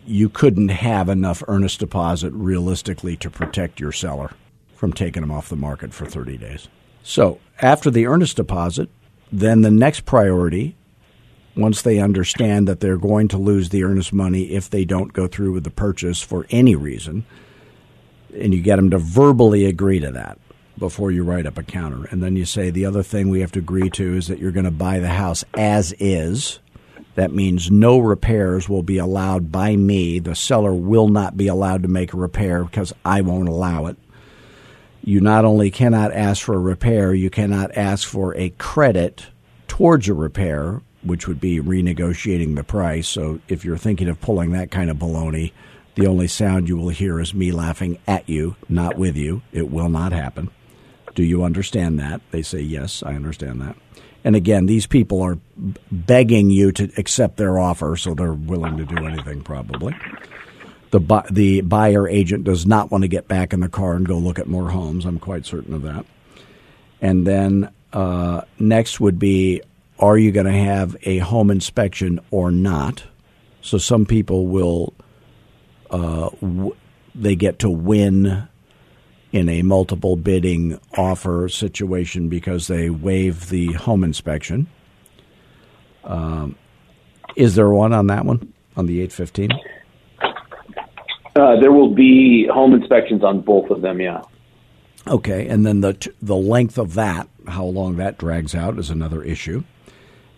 you 0.06 0.30
couldn't 0.30 0.70
have 0.70 1.10
enough 1.10 1.42
earnest 1.48 1.80
deposit 1.80 2.32
realistically 2.32 3.18
to 3.18 3.32
protect 3.32 3.80
your 3.80 3.92
seller 3.92 4.30
from 4.76 4.94
taking 4.94 5.22
them 5.22 5.32
off 5.32 5.50
the 5.50 5.56
market 5.56 5.96
for 5.96 6.06
30 6.06 6.38
days. 6.38 6.68
So 7.02 7.40
after 7.60 7.90
the 7.90 8.06
earnest 8.06 8.36
deposit, 8.36 8.88
then 9.32 9.62
the 9.62 9.72
next 9.72 10.06
priority, 10.06 10.76
once 11.58 11.82
they 11.82 11.98
understand 11.98 12.68
that 12.68 12.82
they're 12.82 12.98
going 12.98 13.30
to 13.30 13.40
lose 13.40 13.70
the 13.70 13.84
earnest 13.84 14.14
money 14.14 14.52
if 14.52 14.70
they 14.70 14.86
don't 14.86 15.12
go 15.12 15.26
through 15.26 15.54
with 15.54 15.64
the 15.64 15.72
purchase 15.72 16.22
for 16.22 16.46
any 16.52 16.76
reason, 16.76 17.26
and 18.32 18.54
you 18.54 18.62
get 18.62 18.76
them 18.76 18.92
to 18.92 19.00
verbally 19.00 19.66
agree 19.66 20.00
to 20.00 20.12
that 20.12 20.38
before 20.80 21.12
you 21.12 21.24
write 21.24 21.46
up 21.46 21.58
a 21.58 21.64
counter. 21.64 22.06
And 22.06 22.24
then 22.24 22.36
you 22.36 22.46
say 22.46 22.70
the 22.70 22.86
other 22.86 23.04
thing 23.04 23.30
we 23.30 23.42
have 23.42 23.52
to 23.54 23.60
agree 23.60 23.90
to 23.92 24.16
is 24.16 24.28
that 24.28 24.40
you're 24.40 24.52
going 24.52 24.66
to 24.66 24.72
buy 24.72 25.00
the 25.00 25.10
house 25.10 25.44
as 25.54 25.94
is. 26.00 26.60
That 27.16 27.34
means 27.34 27.70
no 27.70 28.00
repairs 28.00 28.70
will 28.70 28.84
be 28.84 28.98
allowed 28.98 29.52
by 29.52 29.76
me. 29.76 30.20
The 30.20 30.36
seller 30.36 30.74
will 30.74 31.10
not 31.10 31.36
be 31.36 31.48
allowed 31.48 31.84
to 31.84 31.90
make 31.90 32.14
a 32.14 32.18
repair 32.18 32.64
because 32.64 32.94
I 33.04 33.22
won't 33.22 33.50
allow 33.50 33.88
it. 33.88 33.98
You 35.04 35.20
not 35.20 35.46
only 35.46 35.72
cannot 35.72 36.14
ask 36.14 36.44
for 36.44 36.56
a 36.56 36.60
repair, 36.60 37.14
you 37.14 37.30
cannot 37.30 37.76
ask 37.76 38.08
for 38.08 38.36
a 38.36 38.50
credit 38.52 39.28
towards 39.68 40.08
a 40.08 40.14
repair, 40.14 40.82
which 41.04 41.28
would 41.28 41.42
be 41.42 41.60
renegotiating 41.60 42.56
the 42.56 42.64
price. 42.64 43.08
So 43.08 43.40
if 43.48 43.66
you're 43.66 43.78
thinking 43.78 44.08
of 44.08 44.22
pulling 44.22 44.52
that 44.52 44.72
kind 44.72 44.90
of 44.90 44.98
baloney, 44.98 45.52
the 45.96 46.08
only 46.08 46.28
sound 46.28 46.70
you 46.70 46.78
will 46.78 46.90
hear 46.90 47.20
is 47.20 47.34
me 47.34 47.52
laughing 47.52 47.98
at 48.08 48.30
you, 48.30 48.56
not 48.70 48.98
with 48.98 49.18
you. 49.18 49.42
It 49.52 49.70
will 49.70 49.90
not 49.90 50.12
happen. 50.12 50.50
Do 51.20 51.26
you 51.26 51.44
understand 51.44 52.00
that? 52.00 52.22
They 52.32 52.42
say, 52.42 52.62
Yes, 52.62 53.04
I 53.04 53.14
understand 53.14 53.60
that. 53.60 53.76
And 54.24 54.38
again, 54.38 54.68
these 54.68 54.88
people 54.88 55.22
are 55.22 55.38
begging 55.92 56.50
you 56.50 56.72
to 56.72 56.90
accept 56.96 57.36
their 57.36 57.60
offer, 57.60 57.98
so 57.98 58.14
they're 58.14 58.32
willing 58.32 58.78
to 58.78 58.86
do 58.86 59.06
anything 59.06 59.42
probably. 59.42 59.94
The, 60.92 61.02
bu- 61.02 61.30
the 61.30 61.60
buyer 61.60 62.08
agent 62.08 62.46
does 62.46 62.66
not 62.66 62.90
want 62.90 63.02
to 63.02 63.10
get 63.10 63.28
back 63.28 63.52
in 63.52 63.60
the 63.60 63.68
car 63.68 63.96
and 63.96 64.08
go 64.08 64.18
look 64.18 64.40
at 64.40 64.48
more 64.48 64.70
homes. 64.70 65.04
I'm 65.04 65.20
quite 65.20 65.46
certain 65.46 65.74
of 65.74 65.82
that. 65.82 66.06
And 67.02 67.28
then 67.28 67.70
uh, 67.92 68.44
next 68.60 69.02
would 69.02 69.20
be 69.20 69.62
are 70.00 70.18
you 70.18 70.32
going 70.32 70.46
to 70.46 70.54
have 70.54 70.96
a 71.04 71.18
home 71.18 71.52
inspection 71.52 72.22
or 72.32 72.50
not? 72.50 73.04
So 73.62 73.78
some 73.78 74.06
people 74.06 74.48
will, 74.48 74.94
uh, 75.90 76.30
w- 76.40 76.78
they 77.14 77.36
get 77.36 77.60
to 77.60 77.70
win 77.70 78.48
in 79.32 79.48
a 79.50 79.62
multiple 79.62 80.16
bidding 80.16 80.80
offer 80.98 81.48
situation 81.50 82.30
because 82.30 82.68
they 82.68 82.90
waive 82.90 83.50
the 83.50 83.74
home 83.74 84.04
inspection. 84.04 84.68
Um, 86.04 86.56
is 87.36 87.56
there 87.56 87.70
one 87.70 87.94
on 87.94 88.08
that 88.08 88.26
one 88.26 88.54
on 88.76 88.86
the 88.88 89.02
815? 89.02 89.52
Uh, 91.36 91.60
there 91.60 91.72
will 91.72 91.94
be 91.94 92.48
home 92.48 92.74
inspections 92.74 93.24
on 93.24 93.42
both 93.42 93.70
of 93.70 93.82
them. 93.82 94.02
Yeah. 94.02 94.22
Okay, 95.08 95.48
and 95.48 95.66
then 95.66 95.82
the 95.82 95.94
t- 95.94 96.12
the 96.22 96.36
length 96.36 96.78
of 96.78 96.96
that, 96.96 97.28
how 97.48 97.66
long 97.66 97.96
that 97.98 98.18
drags 98.18 98.54
out, 98.54 98.78
is 98.78 98.90
another 98.90 99.24
issue. 99.24 99.64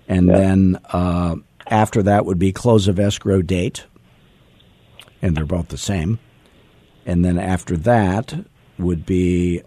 And 0.07 0.27
Yeah. 0.27 0.37
then 0.37 0.79
uh, 0.91 1.35
after 1.67 2.03
that 2.03 2.25
would 2.25 2.37
be 2.37 2.51
close 2.51 2.87
of 2.87 2.99
escrow 2.99 3.41
date, 3.41 3.85
and 5.21 5.35
they're 5.35 5.45
both 5.45 5.69
the 5.69 5.77
same. 5.77 6.19
And 7.05 7.25
then 7.25 7.39
after 7.39 7.75
that 7.77 8.35
would 8.81 9.05
be 9.05 9.61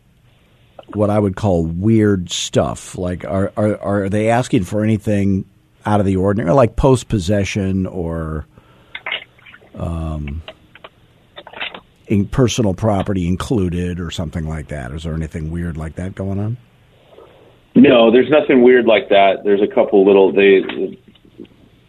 what 0.93 1.11
I 1.11 1.19
would 1.19 1.37
call 1.37 1.65
weird 1.65 2.31
stuff. 2.31 2.97
Like, 2.97 3.25
are 3.25 3.53
are, 3.57 3.79
are 3.79 4.09
they 4.09 4.31
asking 4.31 4.65
for 4.65 4.83
anything 4.83 5.45
out 5.87 6.01
of 6.01 6.07
the 6.07 6.17
ordinary, 6.17 6.53
like 6.53 6.77
post 6.77 7.09
possession 7.09 7.87
or 7.87 8.47
um, 9.75 10.43
in 12.07 12.27
personal 12.27 12.75
property 12.75 13.27
included 13.27 14.01
or 14.01 14.11
something 14.11 14.49
like 14.49 14.69
that? 14.69 14.93
Is 14.93 15.05
there 15.05 15.15
anything 15.15 15.51
weird 15.51 15.77
like 15.77 15.97
that 15.97 16.15
going 16.15 16.39
on? 16.39 16.57
No, 17.75 18.13
there's 18.13 18.31
nothing 18.31 18.63
weird 18.63 18.87
like 18.87 19.09
that. 19.09 19.43
There's 19.43 19.61
a 19.61 19.75
couple 19.75 20.07
little 20.07 20.33
they 20.33 20.61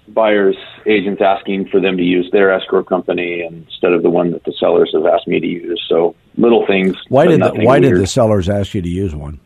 buyers 0.07 0.55
agents 0.85 1.21
asking 1.21 1.67
for 1.69 1.79
them 1.79 1.97
to 1.97 2.03
use 2.03 2.29
their 2.31 2.51
escrow 2.51 2.83
company 2.83 3.43
instead 3.43 3.93
of 3.93 4.03
the 4.03 4.09
one 4.09 4.31
that 4.31 4.43
the 4.43 4.53
sellers 4.59 4.91
have 4.93 5.05
asked 5.05 5.27
me 5.27 5.39
to 5.39 5.47
use. 5.47 5.83
So 5.89 6.15
little 6.37 6.65
things. 6.67 6.95
Why 7.09 7.25
did 7.25 7.41
the, 7.41 7.51
why 7.53 7.79
did 7.79 7.95
the 7.97 8.07
sellers 8.07 8.49
ask 8.49 8.73
you 8.73 8.81
to 8.81 8.89
use 8.89 9.15
one? 9.15 9.39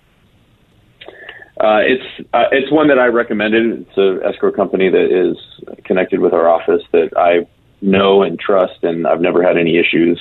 Uh, 1.59 1.79
it's 1.83 2.29
uh, 2.33 2.45
it's 2.51 2.71
one 2.71 2.87
that 2.87 2.99
I 2.99 3.07
recommended. 3.07 3.81
It's 3.81 3.97
a 3.97 4.25
escrow 4.25 4.51
company 4.51 4.89
that 4.89 5.11
is 5.11 5.37
connected 5.83 6.21
with 6.21 6.33
our 6.33 6.47
office 6.47 6.83
that 6.93 7.09
I 7.17 7.47
know 7.81 8.23
and 8.23 8.39
trust, 8.39 8.83
and 8.83 9.05
I've 9.05 9.19
never 9.19 9.43
had 9.43 9.57
any 9.57 9.77
issues 9.77 10.19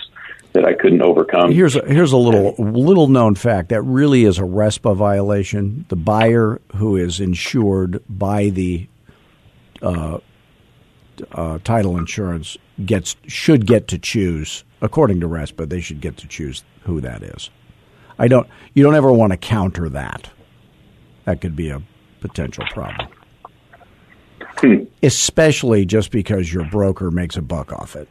that 0.52 0.64
I 0.64 0.74
couldn't 0.74 1.02
overcome. 1.02 1.52
Here's 1.52 1.76
a, 1.76 1.84
here's 1.84 2.10
a 2.10 2.16
little 2.16 2.54
little 2.58 3.06
known 3.06 3.36
fact 3.36 3.68
that 3.68 3.82
really 3.82 4.24
is 4.24 4.38
a 4.38 4.42
RESPA 4.42 4.96
violation. 4.96 5.84
The 5.88 5.96
buyer 5.96 6.60
who 6.74 6.96
is 6.96 7.20
insured 7.20 8.02
by 8.08 8.48
the 8.48 8.88
uh, 9.82 10.18
uh, 11.32 11.58
title 11.64 11.96
insurance 11.96 12.56
gets 12.84 13.16
should 13.26 13.66
get 13.66 13.88
to 13.88 13.98
choose 13.98 14.64
according 14.80 15.20
to 15.20 15.28
RESPA. 15.28 15.68
They 15.68 15.80
should 15.80 16.00
get 16.00 16.16
to 16.18 16.28
choose 16.28 16.64
who 16.82 17.00
that 17.00 17.22
is. 17.22 17.50
I 18.18 18.28
don't. 18.28 18.48
You 18.74 18.82
don't 18.82 18.94
ever 18.94 19.12
want 19.12 19.32
to 19.32 19.36
counter 19.36 19.88
that. 19.90 20.30
That 21.24 21.40
could 21.40 21.54
be 21.54 21.70
a 21.70 21.82
potential 22.20 22.64
problem. 22.70 23.08
Especially 25.02 25.84
just 25.84 26.10
because 26.10 26.52
your 26.52 26.64
broker 26.64 27.10
makes 27.10 27.36
a 27.36 27.42
buck 27.42 27.72
off 27.72 27.94
it. 27.94 28.08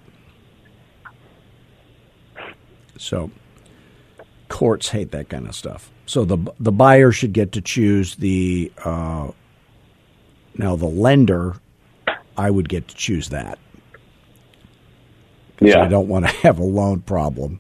So 2.98 3.32
courts 4.50 4.90
hate 4.90 5.12
that 5.12 5.30
kind 5.30 5.48
of 5.48 5.56
stuff. 5.56 5.92
So 6.06 6.24
the 6.24 6.38
the 6.60 6.72
buyer 6.72 7.12
should 7.12 7.34
get 7.34 7.52
to 7.54 7.62
choose 7.62 8.16
the 8.16 8.72
uh, 8.84 9.32
now 10.60 10.76
the 10.76 10.88
lender. 10.88 11.56
I 12.38 12.52
would 12.52 12.70
get 12.70 12.88
to 12.90 12.96
choose 12.96 13.30
that. 13.30 13.58
Yeah. 15.60 15.82
I 15.84 15.88
don't 15.88 16.08
want 16.08 16.26
to 16.26 16.32
have 16.44 16.60
a 16.60 16.64
loan 16.64 17.02
problem. 17.02 17.60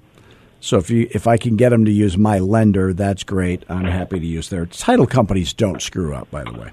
So 0.59 0.77
if 0.77 0.89
you 0.89 1.07
if 1.11 1.27
I 1.27 1.37
can 1.37 1.55
get 1.55 1.69
them 1.69 1.85
to 1.85 1.91
use 1.91 2.17
my 2.17 2.39
lender, 2.39 2.93
that's 2.93 3.23
great. 3.23 3.63
I'm 3.69 3.85
happy 3.85 4.19
to 4.19 4.25
use 4.25 4.49
their 4.49 4.65
title 4.65 5.07
companies. 5.07 5.53
Don't 5.53 5.81
screw 5.81 6.13
up, 6.15 6.29
by 6.31 6.43
the 6.43 6.53
way. 6.53 6.71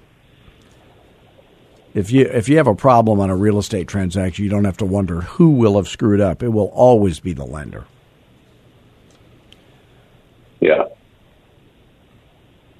If 1.94 2.10
you 2.10 2.22
if 2.22 2.48
you 2.48 2.56
have 2.56 2.66
a 2.66 2.74
problem 2.74 3.20
on 3.20 3.30
a 3.30 3.36
real 3.36 3.58
estate 3.58 3.88
transaction, 3.88 4.44
you 4.44 4.50
don't 4.50 4.64
have 4.64 4.78
to 4.78 4.84
wonder 4.86 5.22
who 5.22 5.50
will 5.50 5.76
have 5.76 5.88
screwed 5.88 6.20
up. 6.20 6.42
It 6.42 6.48
will 6.48 6.68
always 6.74 7.20
be 7.20 7.32
the 7.32 7.44
lender. 7.44 7.86
yeah. 10.60 10.84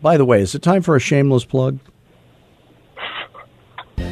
By 0.02 0.16
the 0.18 0.24
way, 0.24 0.42
is 0.42 0.54
it 0.54 0.62
time 0.62 0.83
for 0.83 0.96
a 0.96 1.00
shameless 1.00 1.44
plug? 1.46 1.78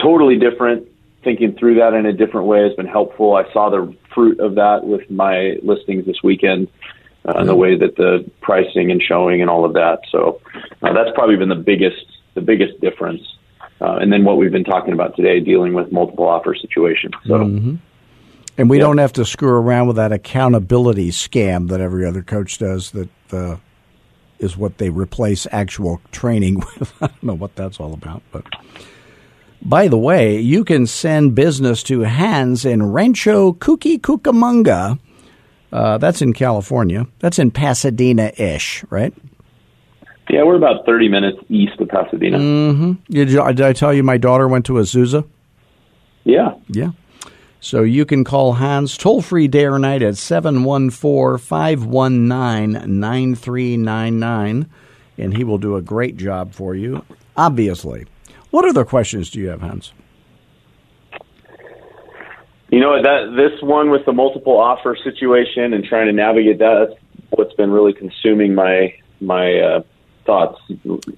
totally 0.00 0.38
different. 0.38 0.88
Thinking 1.22 1.56
through 1.58 1.76
that 1.76 1.92
in 1.94 2.06
a 2.06 2.12
different 2.12 2.46
way 2.46 2.62
has 2.62 2.74
been 2.74 2.86
helpful. 2.86 3.34
I 3.34 3.52
saw 3.52 3.68
the 3.68 3.94
fruit 4.14 4.38
of 4.38 4.54
that 4.54 4.84
with 4.84 5.10
my 5.10 5.56
listings 5.62 6.06
this 6.06 6.22
weekend, 6.22 6.68
uh, 7.24 7.32
and 7.36 7.48
the 7.48 7.56
way 7.56 7.76
that 7.76 7.96
the 7.96 8.30
pricing 8.40 8.92
and 8.92 9.02
showing 9.02 9.40
and 9.40 9.50
all 9.50 9.64
of 9.64 9.72
that. 9.74 10.00
So 10.12 10.40
uh, 10.82 10.92
that's 10.92 11.10
probably 11.14 11.36
been 11.36 11.48
the 11.48 11.56
biggest 11.56 12.06
the 12.34 12.40
biggest 12.40 12.80
difference. 12.80 13.22
Uh, 13.80 13.96
and 13.96 14.12
then 14.12 14.24
what 14.24 14.36
we've 14.36 14.52
been 14.52 14.64
talking 14.64 14.92
about 14.92 15.16
today, 15.16 15.40
dealing 15.40 15.74
with 15.74 15.90
multiple 15.90 16.26
offer 16.26 16.54
situations. 16.54 17.14
So. 17.26 17.78
And 18.58 18.70
we 18.70 18.78
don't 18.78 18.98
have 18.98 19.12
to 19.14 19.24
screw 19.24 19.50
around 19.50 19.86
with 19.86 19.96
that 19.96 20.12
accountability 20.12 21.10
scam 21.10 21.68
that 21.68 21.80
every 21.80 22.06
other 22.06 22.22
coach 22.22 22.58
does. 22.58 22.90
That 22.92 23.08
uh, 23.30 23.56
is 24.38 24.56
what 24.56 24.78
they 24.78 24.90
replace 24.90 25.46
actual 25.50 26.00
training 26.12 26.60
with. 26.78 26.92
I 27.00 27.06
don't 27.08 27.22
know 27.22 27.34
what 27.34 27.56
that's 27.56 27.80
all 27.80 27.92
about. 27.92 28.22
But 28.32 28.44
by 29.62 29.88
the 29.88 29.98
way, 29.98 30.38
you 30.40 30.64
can 30.64 30.86
send 30.86 31.34
business 31.34 31.82
to 31.84 32.02
Hans 32.02 32.64
in 32.64 32.92
Rancho 32.92 33.52
Cucamonga. 33.54 34.98
Uh, 35.72 35.98
that's 35.98 36.22
in 36.22 36.32
California. 36.32 37.06
That's 37.18 37.38
in 37.38 37.50
Pasadena 37.50 38.32
ish, 38.36 38.84
right? 38.90 39.12
Yeah, 40.30 40.42
we're 40.42 40.56
about 40.56 40.86
30 40.86 41.08
minutes 41.08 41.38
east 41.48 41.80
of 41.80 41.88
Pasadena. 41.88 42.38
Did, 43.10 43.30
you, 43.30 43.44
did 43.46 43.60
I 43.60 43.72
tell 43.72 43.92
you 43.92 44.02
my 44.02 44.16
daughter 44.16 44.48
went 44.48 44.66
to 44.66 44.74
Azusa? 44.74 45.26
Yeah. 46.24 46.54
Yeah. 46.68 46.90
So 47.60 47.82
you 47.82 48.04
can 48.04 48.22
call 48.24 48.54
Hans 48.54 48.96
toll 48.96 49.22
free 49.22 49.48
day 49.48 49.66
or 49.66 49.78
night 49.78 50.02
at 50.02 50.16
714 50.16 51.38
519 51.38 53.00
9399, 53.00 54.66
and 55.18 55.36
he 55.36 55.44
will 55.44 55.58
do 55.58 55.76
a 55.76 55.82
great 55.82 56.16
job 56.16 56.52
for 56.52 56.74
you, 56.74 57.04
obviously. 57.36 58.06
What 58.50 58.68
other 58.68 58.84
questions 58.84 59.30
do 59.30 59.40
you 59.40 59.48
have, 59.48 59.60
Hans? 59.60 59.92
You 62.70 62.80
know 62.80 63.00
that 63.00 63.34
this 63.36 63.62
one 63.62 63.90
with 63.90 64.04
the 64.04 64.12
multiple 64.12 64.58
offer 64.58 64.96
situation 65.02 65.72
and 65.72 65.84
trying 65.84 66.06
to 66.06 66.12
navigate 66.12 66.58
that. 66.58 66.88
That's 66.88 67.00
what's 67.30 67.54
been 67.54 67.70
really 67.70 67.92
consuming 67.92 68.54
my 68.54 68.94
my 69.20 69.58
uh, 69.58 69.82
thoughts 70.24 70.60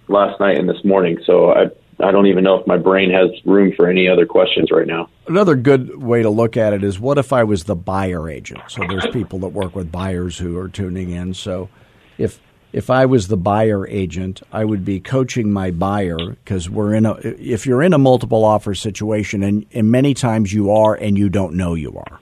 last 0.08 0.38
night 0.40 0.58
and 0.58 0.68
this 0.68 0.84
morning. 0.84 1.18
So 1.24 1.52
I 1.52 1.66
I 2.00 2.12
don't 2.12 2.26
even 2.26 2.44
know 2.44 2.54
if 2.56 2.66
my 2.66 2.76
brain 2.76 3.10
has 3.10 3.30
room 3.44 3.72
for 3.74 3.88
any 3.88 4.08
other 4.08 4.24
questions 4.24 4.70
right 4.70 4.86
now. 4.86 5.08
Another 5.26 5.56
good 5.56 6.00
way 6.00 6.22
to 6.22 6.30
look 6.30 6.56
at 6.56 6.72
it 6.72 6.84
is 6.84 7.00
what 7.00 7.18
if 7.18 7.32
I 7.32 7.42
was 7.44 7.64
the 7.64 7.74
buyer 7.74 8.28
agent? 8.28 8.60
So 8.68 8.82
there's 8.88 9.06
people 9.12 9.40
that 9.40 9.48
work 9.48 9.74
with 9.74 9.90
buyers 9.90 10.38
who 10.38 10.56
are 10.58 10.68
tuning 10.68 11.10
in. 11.10 11.34
So 11.34 11.68
if 12.16 12.40
if 12.72 12.90
I 12.90 13.06
was 13.06 13.28
the 13.28 13.36
buyer 13.36 13.86
agent, 13.88 14.42
I 14.52 14.64
would 14.64 14.84
be 14.84 15.00
coaching 15.00 15.50
my 15.50 15.70
buyer 15.70 16.18
because 16.18 16.68
we're 16.68 16.94
in 16.94 17.06
a 17.06 17.14
if 17.22 17.66
you're 17.66 17.82
in 17.82 17.92
a 17.92 17.98
multiple 17.98 18.44
offer 18.44 18.74
situation 18.74 19.42
and, 19.42 19.66
and 19.72 19.90
many 19.90 20.14
times 20.14 20.52
you 20.52 20.70
are 20.70 20.94
and 20.94 21.18
you 21.18 21.28
don't 21.28 21.54
know 21.54 21.74
you 21.74 21.96
are. 21.96 22.20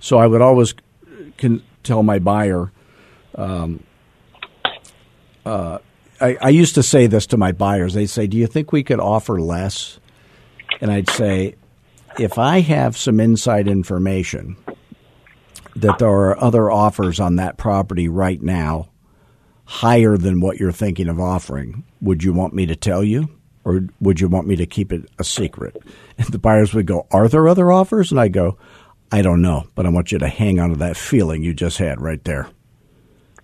So 0.00 0.18
I 0.18 0.26
would 0.26 0.40
always 0.40 0.74
can 1.36 1.62
tell 1.82 2.02
my 2.02 2.18
buyer 2.18 2.72
um, 3.36 3.82
uh, 5.44 5.78
I, 6.20 6.36
I 6.40 6.48
used 6.50 6.74
to 6.76 6.82
say 6.82 7.06
this 7.06 7.26
to 7.28 7.36
my 7.36 7.52
buyers. 7.52 7.94
They'd 7.94 8.06
say, 8.06 8.26
"Do 8.26 8.36
you 8.36 8.46
think 8.46 8.72
we 8.72 8.82
could 8.82 9.00
offer 9.00 9.40
less?" 9.40 9.98
And 10.80 10.90
I'd 10.90 11.10
say, 11.10 11.56
"If 12.18 12.38
I 12.38 12.60
have 12.60 12.96
some 12.96 13.20
inside 13.20 13.68
information 13.68 14.56
that 15.76 15.98
there 15.98 16.08
are 16.08 16.42
other 16.42 16.70
offers 16.70 17.18
on 17.18 17.36
that 17.36 17.56
property 17.56 18.08
right 18.08 18.40
now 18.40 18.88
higher 19.64 20.16
than 20.16 20.40
what 20.40 20.58
you're 20.58 20.72
thinking 20.72 21.08
of 21.08 21.18
offering, 21.18 21.84
would 22.00 22.22
you 22.22 22.32
want 22.32 22.54
me 22.54 22.66
to 22.66 22.76
tell 22.76 23.02
you?" 23.02 23.28
Or 23.64 23.86
would 23.98 24.20
you 24.20 24.28
want 24.28 24.46
me 24.46 24.56
to 24.56 24.66
keep 24.66 24.92
it 24.92 25.08
a 25.18 25.24
secret? 25.24 25.82
And 26.18 26.28
the 26.28 26.38
buyers 26.38 26.74
would 26.74 26.84
go, 26.84 27.06
Are 27.10 27.28
there 27.28 27.48
other 27.48 27.72
offers? 27.72 28.10
And 28.10 28.20
I 28.20 28.28
go, 28.28 28.58
I 29.10 29.22
don't 29.22 29.42
know, 29.42 29.68
but 29.74 29.86
I 29.86 29.90
want 29.90 30.12
you 30.12 30.18
to 30.18 30.28
hang 30.28 30.60
on 30.60 30.70
to 30.70 30.76
that 30.76 30.96
feeling 30.96 31.42
you 31.42 31.54
just 31.54 31.78
had 31.78 32.00
right 32.00 32.22
there. 32.24 32.48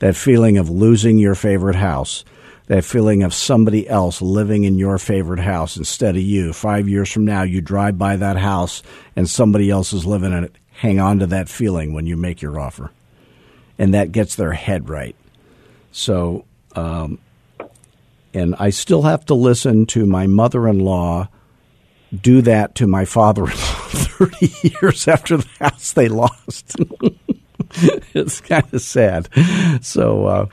That 0.00 0.16
feeling 0.16 0.58
of 0.58 0.68
losing 0.68 1.18
your 1.18 1.34
favorite 1.34 1.76
house 1.76 2.24
that 2.70 2.84
feeling 2.84 3.24
of 3.24 3.34
somebody 3.34 3.88
else 3.88 4.22
living 4.22 4.62
in 4.62 4.78
your 4.78 4.96
favorite 4.96 5.40
house 5.40 5.76
instead 5.76 6.14
of 6.14 6.22
you. 6.22 6.52
Five 6.52 6.88
years 6.88 7.10
from 7.10 7.24
now, 7.24 7.42
you 7.42 7.60
drive 7.60 7.98
by 7.98 8.14
that 8.14 8.36
house 8.36 8.84
and 9.16 9.28
somebody 9.28 9.70
else 9.70 9.92
is 9.92 10.06
living 10.06 10.32
in 10.32 10.44
it. 10.44 10.54
Hang 10.70 11.00
on 11.00 11.18
to 11.18 11.26
that 11.26 11.48
feeling 11.48 11.94
when 11.94 12.06
you 12.06 12.16
make 12.16 12.40
your 12.40 12.60
offer. 12.60 12.92
And 13.76 13.92
that 13.94 14.12
gets 14.12 14.36
their 14.36 14.52
head 14.52 14.88
right. 14.88 15.16
So, 15.90 16.44
um, 16.76 17.18
and 18.32 18.54
I 18.60 18.70
still 18.70 19.02
have 19.02 19.26
to 19.26 19.34
listen 19.34 19.84
to 19.86 20.06
my 20.06 20.28
mother 20.28 20.68
in 20.68 20.78
law 20.78 21.28
do 22.22 22.40
that 22.42 22.76
to 22.76 22.86
my 22.86 23.04
father 23.04 23.46
in 23.46 23.50
law 23.50 23.56
30 23.56 24.52
years 24.80 25.08
after 25.08 25.38
the 25.38 25.48
house 25.58 25.92
they 25.92 26.06
lost. 26.06 26.76
it's 28.14 28.40
kind 28.40 28.72
of 28.72 28.80
sad. 28.80 29.28
So, 29.84 30.26
uh, 30.26 30.46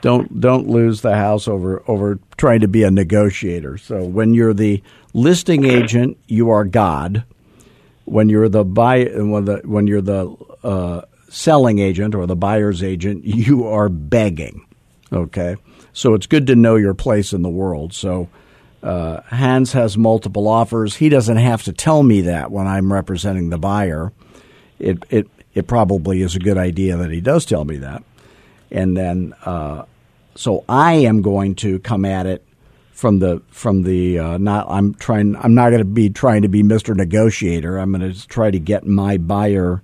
don't 0.00 0.40
don't 0.40 0.68
lose 0.68 1.00
the 1.00 1.16
house 1.16 1.48
over 1.48 1.82
over 1.88 2.18
trying 2.36 2.60
to 2.60 2.68
be 2.68 2.82
a 2.82 2.90
negotiator. 2.90 3.78
So 3.78 4.04
when 4.04 4.34
you're 4.34 4.54
the 4.54 4.82
listing 5.12 5.64
agent, 5.64 6.18
you 6.26 6.50
are 6.50 6.64
God. 6.64 7.24
When 8.04 8.28
you're 8.28 8.48
the 8.48 8.64
buy 8.64 9.04
when 9.04 9.44
the 9.44 9.60
when 9.64 9.86
you're 9.86 10.00
the 10.00 10.34
uh, 10.62 11.02
selling 11.28 11.78
agent 11.78 12.14
or 12.14 12.26
the 12.26 12.36
buyer's 12.36 12.82
agent, 12.82 13.24
you 13.24 13.66
are 13.66 13.88
begging. 13.88 14.64
Okay, 15.12 15.56
so 15.92 16.14
it's 16.14 16.26
good 16.26 16.46
to 16.46 16.56
know 16.56 16.76
your 16.76 16.94
place 16.94 17.32
in 17.32 17.42
the 17.42 17.48
world. 17.48 17.92
So. 17.92 18.28
Uh, 18.80 19.20
Hans 19.22 19.72
has 19.72 19.98
multiple 19.98 20.46
offers. 20.46 20.94
He 20.94 21.08
doesn't 21.08 21.36
have 21.36 21.64
to 21.64 21.72
tell 21.72 22.04
me 22.04 22.20
that 22.20 22.52
when 22.52 22.68
I'm 22.68 22.92
representing 22.92 23.50
the 23.50 23.58
buyer. 23.58 24.12
It 24.78 25.02
it 25.10 25.26
it 25.52 25.66
probably 25.66 26.22
is 26.22 26.36
a 26.36 26.38
good 26.38 26.56
idea 26.56 26.96
that 26.96 27.10
he 27.10 27.20
does 27.20 27.44
tell 27.44 27.64
me 27.64 27.78
that 27.78 28.04
and 28.70 28.96
then 28.96 29.34
uh, 29.44 29.84
so 30.34 30.64
I 30.68 30.94
am 30.94 31.22
going 31.22 31.56
to 31.56 31.78
come 31.80 32.04
at 32.04 32.26
it 32.26 32.44
from 32.92 33.18
the 33.18 33.42
from 33.48 33.82
the 33.82 34.18
uh, 34.18 34.38
not 34.38 34.66
I'm 34.68 34.94
trying 34.94 35.36
I'm 35.36 35.54
not 35.54 35.70
going 35.70 35.80
to 35.80 35.84
be 35.84 36.10
trying 36.10 36.42
to 36.42 36.48
be 36.48 36.62
Mr. 36.62 36.96
Negotiator. 36.96 37.78
I'm 37.78 37.92
going 37.92 38.12
to 38.12 38.28
try 38.28 38.50
to 38.50 38.58
get 38.58 38.86
my 38.86 39.18
buyer 39.18 39.82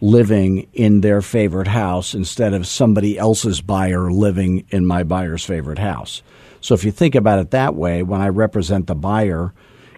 living 0.00 0.68
in 0.72 1.00
their 1.00 1.22
favorite 1.22 1.68
house 1.68 2.14
instead 2.14 2.54
of 2.54 2.66
somebody 2.66 3.18
else's 3.18 3.60
buyer 3.60 4.10
living 4.10 4.64
in 4.70 4.84
my 4.84 5.02
buyer's 5.02 5.44
favorite 5.44 5.78
house. 5.78 6.22
So 6.60 6.74
if 6.74 6.84
you 6.84 6.90
think 6.90 7.14
about 7.14 7.38
it 7.38 7.52
that 7.52 7.74
way, 7.74 8.02
when 8.02 8.20
I 8.20 8.28
represent 8.28 8.86
the 8.86 8.94
buyer, 8.94 9.52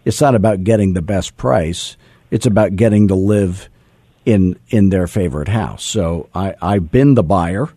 it's 0.04 0.20
not 0.20 0.34
about 0.34 0.64
getting 0.64 0.92
the 0.92 1.02
best 1.02 1.36
price. 1.36 1.96
It's 2.30 2.46
about 2.46 2.76
getting 2.76 3.08
to 3.08 3.14
live 3.14 3.68
in 4.24 4.58
in 4.68 4.90
their 4.90 5.06
favorite 5.06 5.48
house. 5.48 5.82
So 5.82 6.28
I, 6.34 6.54
I've 6.60 6.90
been 6.90 7.14
the 7.14 7.22
buyer 7.22 7.68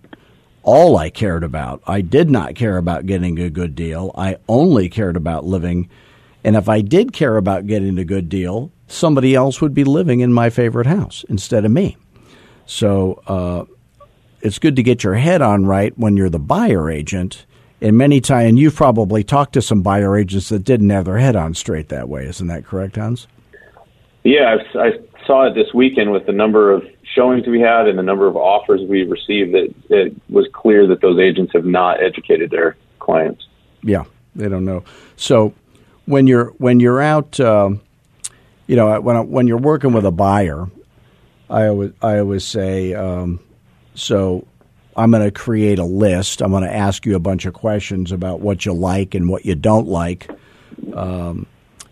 all 0.63 0.97
I 0.97 1.09
cared 1.09 1.43
about. 1.43 1.81
I 1.87 2.01
did 2.01 2.29
not 2.29 2.55
care 2.55 2.77
about 2.77 3.05
getting 3.05 3.39
a 3.39 3.49
good 3.49 3.75
deal. 3.75 4.11
I 4.15 4.37
only 4.47 4.89
cared 4.89 5.17
about 5.17 5.45
living. 5.45 5.89
And 6.43 6.55
if 6.55 6.69
I 6.69 6.81
did 6.81 7.13
care 7.13 7.37
about 7.37 7.67
getting 7.67 7.97
a 7.97 8.05
good 8.05 8.29
deal, 8.29 8.71
somebody 8.87 9.35
else 9.35 9.61
would 9.61 9.73
be 9.73 9.83
living 9.83 10.19
in 10.19 10.33
my 10.33 10.49
favorite 10.49 10.87
house 10.87 11.23
instead 11.29 11.65
of 11.65 11.71
me. 11.71 11.97
So 12.65 13.21
uh, 13.27 13.65
it's 14.41 14.59
good 14.59 14.75
to 14.75 14.83
get 14.83 15.03
your 15.03 15.15
head 15.15 15.41
on 15.41 15.65
right 15.65 15.97
when 15.97 16.17
you're 16.17 16.29
the 16.29 16.39
buyer 16.39 16.89
agent. 16.89 17.45
And 17.81 17.97
many 17.97 18.21
times, 18.21 18.49
and 18.49 18.59
you've 18.59 18.75
probably 18.75 19.23
talked 19.23 19.53
to 19.53 19.61
some 19.61 19.81
buyer 19.81 20.15
agents 20.15 20.49
that 20.49 20.63
didn't 20.63 20.91
have 20.91 21.05
their 21.05 21.17
head 21.17 21.35
on 21.35 21.55
straight 21.55 21.89
that 21.89 22.09
way. 22.09 22.27
Isn't 22.27 22.47
that 22.47 22.63
correct, 22.63 22.95
Hans? 22.95 23.27
Yeah, 24.23 24.55
I've, 24.55 24.75
I 24.79 25.25
saw 25.25 25.47
it 25.47 25.55
this 25.55 25.73
weekend 25.73 26.11
with 26.11 26.27
the 26.27 26.31
number 26.31 26.71
of 26.71 26.83
showings 27.13 27.47
we 27.47 27.59
had 27.59 27.87
and 27.87 27.97
the 27.97 28.03
number 28.03 28.27
of 28.27 28.35
offers 28.35 28.81
we 28.87 29.03
received. 29.03 29.53
That 29.53 29.73
it 29.89 30.15
was 30.29 30.47
clear 30.53 30.87
that 30.87 31.01
those 31.01 31.19
agents 31.19 31.53
have 31.53 31.65
not 31.65 32.03
educated 32.03 32.51
their 32.51 32.75
clients. 32.99 33.45
Yeah, 33.83 34.05
they 34.35 34.49
don't 34.49 34.65
know. 34.65 34.83
So 35.15 35.53
when 36.05 36.27
you're 36.27 36.47
when 36.57 36.79
you're 36.79 37.01
out, 37.01 37.39
um, 37.39 37.81
you 38.67 38.75
know, 38.75 38.99
when 39.01 39.29
when 39.29 39.47
you're 39.47 39.57
working 39.57 39.93
with 39.93 40.05
a 40.05 40.11
buyer, 40.11 40.67
I 41.49 41.67
always 41.67 41.91
I 42.01 42.19
always 42.19 42.43
say, 42.43 42.93
um, 42.93 43.39
so 43.95 44.47
I'm 44.95 45.11
going 45.11 45.23
to 45.23 45.31
create 45.31 45.79
a 45.79 45.85
list. 45.85 46.41
I'm 46.41 46.51
going 46.51 46.63
to 46.63 46.73
ask 46.73 47.05
you 47.05 47.15
a 47.15 47.19
bunch 47.19 47.45
of 47.45 47.53
questions 47.53 48.11
about 48.11 48.41
what 48.41 48.65
you 48.65 48.73
like 48.73 49.15
and 49.15 49.29
what 49.29 49.45
you 49.45 49.55
don't 49.55 49.87
like. 49.87 50.29
Um, 50.93 51.45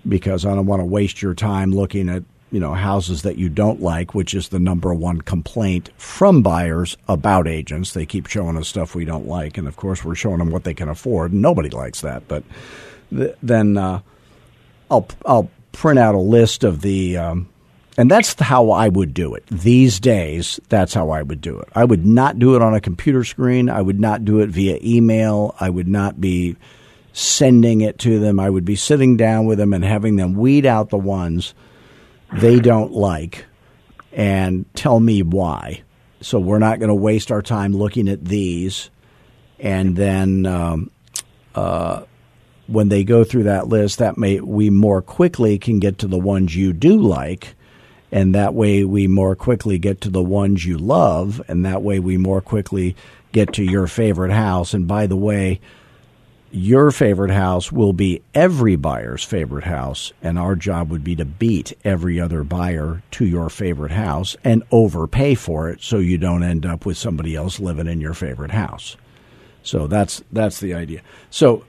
because 0.08 0.46
I 0.46 0.56
don't 0.56 0.66
want 0.66 0.82
to 0.82 0.86
waste 0.86 1.22
your 1.22 1.34
time 1.34 1.72
looking 1.72 2.10
at 2.10 2.24
you 2.52 2.60
know 2.60 2.74
houses 2.74 3.22
that 3.24 3.38
you 3.38 3.50
don't 3.50 3.82
like, 3.82 4.14
which 4.14 4.34
is 4.34 4.50
the 4.50 4.60
number 4.60 4.94
one 4.94 5.22
complaint 5.22 5.90
from 5.98 6.42
buyers 6.42 6.98
about 7.08 7.48
agents. 7.48 7.94
They 7.94 8.06
keep 8.06 8.28
showing 8.28 8.58
us 8.58 8.68
stuff 8.68 8.96
we 8.96 9.06
don't 9.06 9.28
like, 9.28 9.58
and 9.58 9.68
of 9.68 9.76
course 9.76 10.04
we're 10.04 10.16
showing 10.16 10.40
them 10.40 10.52
what 10.52 10.64
they 10.64 10.74
can 10.74 10.90
afford. 10.90 11.34
Nobody 11.34 11.70
likes 11.70 12.02
that, 12.02 12.28
but 12.28 12.44
th- 13.12 13.36
then 13.42 13.78
uh, 13.78 14.02
I'll 14.90 15.08
I'll 15.26 15.50
print 15.72 16.00
out 16.00 16.16
a 16.16 16.20
list 16.20 16.64
of 16.64 16.82
the. 16.82 17.18
Um, 17.18 17.50
and 17.98 18.10
that's 18.10 18.40
how 18.40 18.72
I 18.72 18.88
would 18.88 19.14
do 19.14 19.36
it. 19.36 19.46
These 19.48 20.00
days, 20.00 20.58
that's 20.70 20.94
how 20.94 21.10
I 21.10 21.22
would 21.22 21.42
do 21.42 21.60
it. 21.60 21.68
I 21.76 21.84
would 21.84 22.06
not 22.06 22.40
do 22.40 22.56
it 22.56 22.62
on 22.62 22.74
a 22.74 22.80
computer 22.80 23.26
screen. 23.26 23.70
I 23.70 23.82
would 23.82 24.00
not 24.00 24.24
do 24.24 24.40
it 24.40 24.50
via 24.50 24.80
email. 24.82 25.54
I 25.60 25.70
would 25.70 25.88
not 25.88 26.22
be 26.22 26.56
sending 27.12 27.82
it 27.82 28.00
to 28.00 28.18
them. 28.20 28.40
I 28.40 28.50
would 28.50 28.64
be 28.64 28.78
sitting 28.78 29.18
down 29.18 29.48
with 29.48 29.58
them 29.58 29.74
and 29.74 29.84
having 29.84 30.16
them 30.16 30.36
weed 30.36 30.66
out 30.66 30.92
the 30.92 30.98
ones 30.98 31.54
they 32.34 32.60
don't 32.60 32.92
like 32.92 33.46
and 34.12 34.66
tell 34.76 35.00
me 35.00 35.24
why. 35.24 35.84
So 36.22 36.40
we're 36.40 36.60
not 36.60 36.80
going 36.80 36.90
to 36.90 36.96
waste 36.96 37.32
our 37.32 37.42
time 37.42 37.74
looking 37.74 38.08
at 38.10 38.26
these. 38.26 38.90
And 39.60 39.96
then 39.96 40.46
um, 40.46 40.92
uh, 41.56 42.04
when 42.68 42.90
they 42.90 43.04
go 43.04 43.24
through 43.24 43.44
that 43.44 43.68
list, 43.68 44.00
that 44.00 44.18
may 44.18 44.40
we 44.40 44.70
more 44.70 45.02
quickly 45.02 45.58
can 45.58 45.80
get 45.80 46.00
to 46.00 46.08
the 46.08 46.20
ones 46.20 46.56
you 46.56 46.74
do 46.74 47.00
like. 47.00 47.56
And 48.12 48.34
that 48.36 48.54
way 48.54 48.84
we 48.84 49.08
more 49.08 49.36
quickly 49.36 49.78
get 49.78 50.02
to 50.02 50.10
the 50.10 50.24
ones 50.24 50.66
you 50.66 50.78
love. 50.78 51.42
And 51.48 51.66
that 51.66 51.82
way 51.82 52.00
we 52.00 52.18
more 52.18 52.42
quickly 52.42 52.96
get 53.32 53.54
to 53.54 53.64
your 53.64 53.88
favorite 53.88 54.32
house. 54.32 54.74
And 54.74 54.88
by 54.88 55.08
the 55.08 55.16
way, 55.16 55.62
your 56.52 56.92
favorite 56.92 57.32
house 57.32 57.72
will 57.72 57.94
be 57.94 58.22
every 58.34 58.76
buyer's 58.76 59.24
favorite 59.24 59.66
house, 59.66 60.14
and 60.22 60.40
our 60.40 60.56
job 60.56 60.90
would 60.90 61.04
be 61.04 61.16
to 61.16 61.26
beat 61.26 61.74
every 61.84 62.20
other 62.20 62.44
buyer 62.44 63.04
to 63.12 63.26
your 63.26 63.50
favorite 63.50 63.92
house 63.92 64.36
and 64.44 64.64
overpay 64.72 65.36
for 65.36 65.70
it 65.70 65.82
so 65.82 65.98
you 65.98 66.18
don't 66.18 66.44
end 66.44 66.66
up 66.66 66.86
with 66.86 66.98
somebody 66.98 67.36
else 67.36 67.60
living 67.60 67.88
in 67.88 68.02
your 68.02 68.14
favorite 68.14 68.52
house. 68.52 68.98
So 69.64 69.88
that's 69.88 70.24
that's 70.32 70.60
the 70.60 70.74
idea. 70.74 71.02
So 71.30 71.64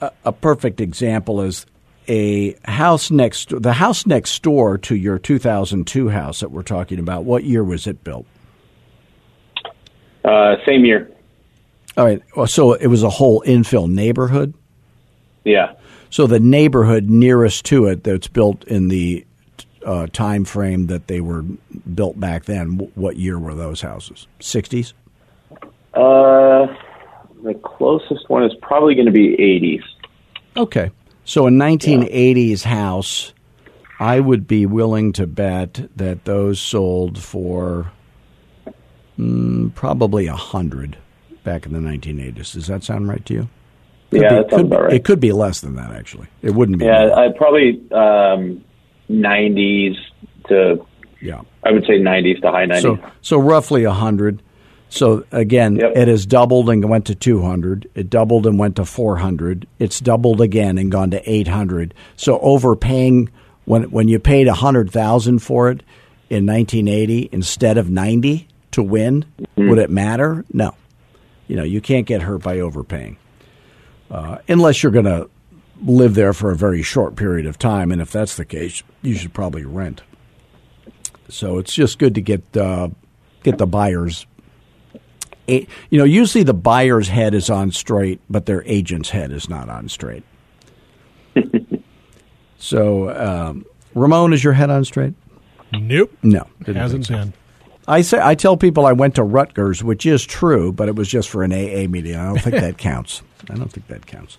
a, 0.00 0.10
a 0.24 0.32
perfect 0.32 0.80
example 0.80 1.40
is 1.40 1.66
a 2.08 2.56
house 2.64 3.10
next 3.10 3.62
the 3.62 3.74
house 3.74 4.06
next 4.06 4.42
door 4.42 4.78
to 4.78 4.96
your 4.96 5.18
2002 5.18 6.08
house 6.08 6.40
that 6.40 6.50
we're 6.50 6.62
talking 6.62 6.98
about. 6.98 7.24
What 7.24 7.44
year 7.44 7.62
was 7.62 7.86
it 7.86 8.02
built? 8.02 8.26
Uh, 10.24 10.56
same 10.66 10.84
year. 10.84 11.10
All 11.98 12.04
right. 12.04 12.22
So 12.46 12.74
it 12.74 12.86
was 12.86 13.02
a 13.02 13.10
whole 13.10 13.42
infill 13.42 13.90
neighborhood? 13.90 14.54
Yeah. 15.42 15.72
So 16.10 16.28
the 16.28 16.38
neighborhood 16.38 17.10
nearest 17.10 17.64
to 17.66 17.86
it 17.86 18.04
that's 18.04 18.28
built 18.28 18.62
in 18.64 18.86
the 18.86 19.26
uh, 19.84 20.06
time 20.12 20.44
frame 20.44 20.86
that 20.86 21.08
they 21.08 21.20
were 21.20 21.42
built 21.92 22.18
back 22.20 22.44
then, 22.44 22.78
what 22.94 23.16
year 23.16 23.36
were 23.36 23.54
those 23.54 23.80
houses? 23.80 24.28
60s? 24.38 24.92
Uh, 25.92 26.72
the 27.42 27.54
closest 27.64 28.30
one 28.30 28.44
is 28.44 28.52
probably 28.62 28.94
going 28.94 29.06
to 29.06 29.12
be 29.12 29.36
80s. 29.36 29.82
Okay. 30.56 30.92
So 31.24 31.48
a 31.48 31.50
1980s 31.50 32.62
house, 32.62 33.34
I 33.98 34.20
would 34.20 34.46
be 34.46 34.66
willing 34.66 35.12
to 35.14 35.26
bet 35.26 35.88
that 35.96 36.24
those 36.24 36.60
sold 36.60 37.18
for 37.18 37.90
mm, 39.18 39.74
probably 39.74 40.28
a 40.28 40.36
hundred 40.36 40.96
back 41.44 41.66
in 41.66 41.72
the 41.72 41.78
1980s. 41.78 42.52
Does 42.52 42.66
that 42.66 42.84
sound 42.84 43.08
right 43.08 43.24
to 43.26 43.34
you? 43.34 43.48
Could 44.10 44.22
yeah, 44.22 44.28
be, 44.30 44.34
that 44.36 44.50
sounds 44.50 44.62
could, 44.62 44.66
about 44.66 44.82
right. 44.84 44.92
It 44.94 45.04
could 45.04 45.20
be 45.20 45.32
less 45.32 45.60
than 45.60 45.76
that, 45.76 45.90
actually. 45.92 46.28
It 46.42 46.54
wouldn't 46.54 46.78
be. 46.78 46.86
Yeah. 46.86 47.14
I 47.14 47.28
probably 47.36 47.80
um, 47.92 48.64
90s 49.10 49.96
to 50.48 50.84
yeah. 51.20 51.42
I 51.64 51.72
would 51.72 51.84
say 51.84 51.98
90s 51.98 52.40
to 52.42 52.50
high 52.50 52.66
90s. 52.66 52.82
So, 52.82 52.98
so 53.22 53.38
roughly 53.38 53.84
a 53.84 53.92
hundred. 53.92 54.42
So 54.88 55.24
again, 55.32 55.76
Yep. 55.76 55.92
it 55.96 56.08
has 56.08 56.24
doubled 56.24 56.70
and 56.70 56.88
went 56.88 57.06
to 57.06 57.14
200. 57.14 57.90
It 57.94 58.08
doubled 58.08 58.46
and 58.46 58.58
went 58.58 58.76
to 58.76 58.84
400. 58.86 59.66
It's 59.78 60.00
doubled 60.00 60.40
again 60.40 60.78
and 60.78 60.90
gone 60.90 61.10
to 61.10 61.30
800. 61.30 61.92
So 62.16 62.38
overpaying 62.38 63.28
when 63.66 63.90
when 63.90 64.08
you 64.08 64.18
paid 64.18 64.46
100,000 64.46 65.40
for 65.40 65.70
it 65.70 65.82
in 66.30 66.46
1980 66.46 67.28
instead 67.32 67.76
of 67.76 67.90
90 67.90 68.48
to 68.70 68.82
win, 68.82 69.24
Mm-hmm. 69.38 69.68
would 69.70 69.78
it 69.78 69.90
matter? 69.90 70.44
No. 70.52 70.74
You 71.48 71.56
know, 71.56 71.64
you 71.64 71.80
can't 71.80 72.06
get 72.06 72.22
hurt 72.22 72.42
by 72.42 72.60
overpaying. 72.60 73.16
Uh, 74.10 74.38
unless 74.48 74.82
you're 74.82 74.92
going 74.92 75.04
to 75.04 75.28
live 75.84 76.14
there 76.14 76.32
for 76.32 76.50
a 76.50 76.56
very 76.56 76.82
short 76.82 77.14
period 77.16 77.46
of 77.46 77.58
time 77.58 77.92
and 77.92 78.00
if 78.00 78.10
that's 78.10 78.36
the 78.36 78.44
case, 78.44 78.82
you 79.02 79.14
should 79.14 79.32
probably 79.34 79.64
rent. 79.64 80.02
So 81.28 81.58
it's 81.58 81.74
just 81.74 81.98
good 81.98 82.14
to 82.14 82.20
get 82.20 82.56
uh, 82.56 82.88
get 83.42 83.58
the 83.58 83.66
buyers. 83.66 84.26
A, 85.48 85.66
you 85.90 85.98
know, 85.98 86.04
usually 86.04 86.44
the 86.44 86.54
buyer's 86.54 87.08
head 87.08 87.34
is 87.34 87.48
on 87.50 87.70
straight, 87.70 88.20
but 88.28 88.46
their 88.46 88.62
agent's 88.64 89.10
head 89.10 89.30
is 89.32 89.48
not 89.48 89.68
on 89.68 89.88
straight. 89.88 90.24
so, 92.58 93.10
um, 93.10 93.64
Ramon, 93.94 94.32
is 94.32 94.42
your 94.42 94.52
head 94.54 94.70
on 94.70 94.84
straight? 94.84 95.14
Nope. 95.72 96.12
No, 96.22 96.46
didn't 96.60 96.76
Hasn't 96.76 97.06
think 97.06 97.18
so. 97.18 97.24
been. 97.24 97.32
I 97.88 98.02
say 98.02 98.20
I 98.22 98.34
tell 98.34 98.56
people 98.56 98.84
I 98.84 98.92
went 98.92 99.14
to 99.14 99.22
Rutgers, 99.22 99.82
which 99.82 100.04
is 100.04 100.24
true, 100.24 100.72
but 100.72 100.88
it 100.88 100.94
was 100.94 101.08
just 101.08 101.30
for 101.30 101.42
an 101.42 101.52
AA 101.52 101.88
meeting. 101.88 102.14
I 102.14 102.26
don't 102.26 102.38
think 102.38 102.56
that 102.60 102.76
counts. 102.76 103.22
I 103.50 103.54
don't 103.54 103.72
think 103.72 103.88
that 103.88 104.06
counts. 104.06 104.36